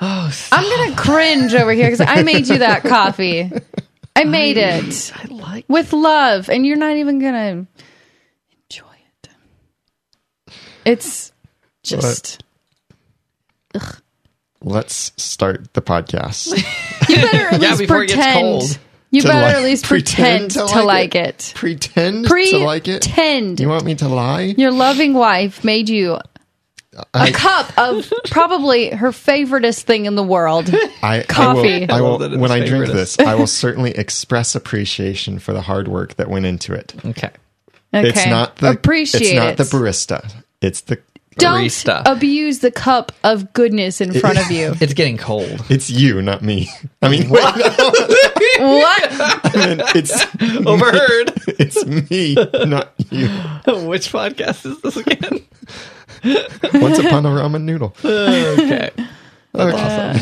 oh, 0.00 0.30
stop. 0.32 0.60
I'm 0.60 0.68
gonna 0.68 0.96
cringe 0.96 1.54
over 1.54 1.72
here 1.72 1.90
because 1.90 2.00
I 2.00 2.22
made 2.22 2.46
you 2.48 2.58
that 2.58 2.82
coffee. 2.84 3.50
I 4.14 4.24
made 4.24 4.56
it 4.56 5.12
I 5.14 5.24
like. 5.26 5.64
with 5.68 5.92
love, 5.92 6.48
and 6.48 6.64
you're 6.64 6.76
not 6.76 6.96
even 6.96 7.18
gonna 7.18 7.66
enjoy 8.70 8.96
it. 9.22 9.28
It's 10.84 11.32
just 11.82 12.42
Let's 14.62 15.12
start 15.22 15.72
the 15.74 15.82
podcast. 15.82 16.48
you 17.08 17.16
better 17.16 17.46
at 17.48 17.52
Yeah, 17.62 17.68
least 17.70 17.80
it 17.82 17.86
gets 17.86 17.90
pretend. 17.90 18.34
cold. 18.60 18.78
You 19.10 19.22
To 19.22 19.28
better 19.28 19.40
like- 19.46 19.56
at 19.56 19.62
least 19.62 19.84
pretend 19.86 20.50
pretend, 20.52 20.68
to 20.68 20.74
to, 20.74 20.82
like 20.82 21.14
like 21.14 21.14
it. 21.14 21.52
Pretend 21.54 22.26
to 22.26 22.58
like 22.58 22.88
it. 22.88 23.02
Pretend. 23.02 23.60
You 23.60 23.68
want 23.68 23.84
me 23.84 23.94
to 23.96 24.08
lie? 24.08 24.54
Your 24.58 24.70
loving 24.70 25.14
wife 25.14 25.64
made 25.64 25.88
you 25.88 26.18
I- 27.14 27.28
a 27.28 27.32
cup 27.32 27.72
of 27.78 28.12
probably 28.30 28.90
her 28.90 29.10
favoriteest 29.12 29.82
thing 29.82 30.06
in 30.06 30.14
the 30.16 30.22
world. 30.24 30.68
I, 31.02 31.22
Coffee. 31.28 31.88
I 31.88 31.90
will, 31.90 31.94
I 31.94 31.98
I 31.98 32.00
will 32.00 32.18
love 32.18 32.40
when 32.40 32.50
I 32.50 32.66
drink 32.66 32.86
this, 32.88 33.18
I 33.18 33.34
will 33.36 33.46
certainly 33.46 33.92
express 33.92 34.54
appreciation 34.56 35.38
for 35.38 35.52
the 35.52 35.62
hard 35.62 35.86
work 35.88 36.16
that 36.16 36.28
went 36.28 36.44
into 36.46 36.74
it. 36.74 36.92
Okay. 37.04 37.30
Okay. 37.94 38.08
It's 38.08 38.26
not 38.26 38.56
the 38.56 38.70
appreciate 38.72 39.22
It's 39.22 39.32
not 39.34 39.56
the 39.56 39.64
barista. 39.64 40.30
It's 40.60 40.80
the 40.82 40.98
Don't 41.38 41.72
abuse 42.06 42.58
the 42.60 42.70
cup 42.70 43.12
of 43.24 43.52
goodness 43.52 44.00
in 44.00 44.12
front 44.12 44.38
of 44.38 44.50
you. 44.50 44.74
It's 44.80 44.94
getting 44.94 45.16
cold. 45.16 45.64
it's 45.68 45.90
you, 45.90 46.22
not 46.22 46.42
me. 46.42 46.68
I 47.02 47.08
mean, 47.08 47.28
wait, 47.28 47.42
no, 47.42 47.50
what? 48.58 49.08
I 49.10 49.66
mean, 49.66 49.82
it's 49.94 50.12
Overheard. 50.66 51.32
it's 51.58 51.84
me, 51.86 52.34
not 52.66 52.92
you. 53.10 53.28
Which 53.86 54.12
podcast 54.12 54.66
is 54.66 54.80
this 54.82 54.96
again? 54.96 55.46
Once 56.80 56.98
upon 56.98 57.26
a 57.26 57.30
ramen 57.30 57.62
noodle. 57.62 57.94
okay. 58.04 58.90
Okay. 59.54 59.72
Uh, 59.74 60.18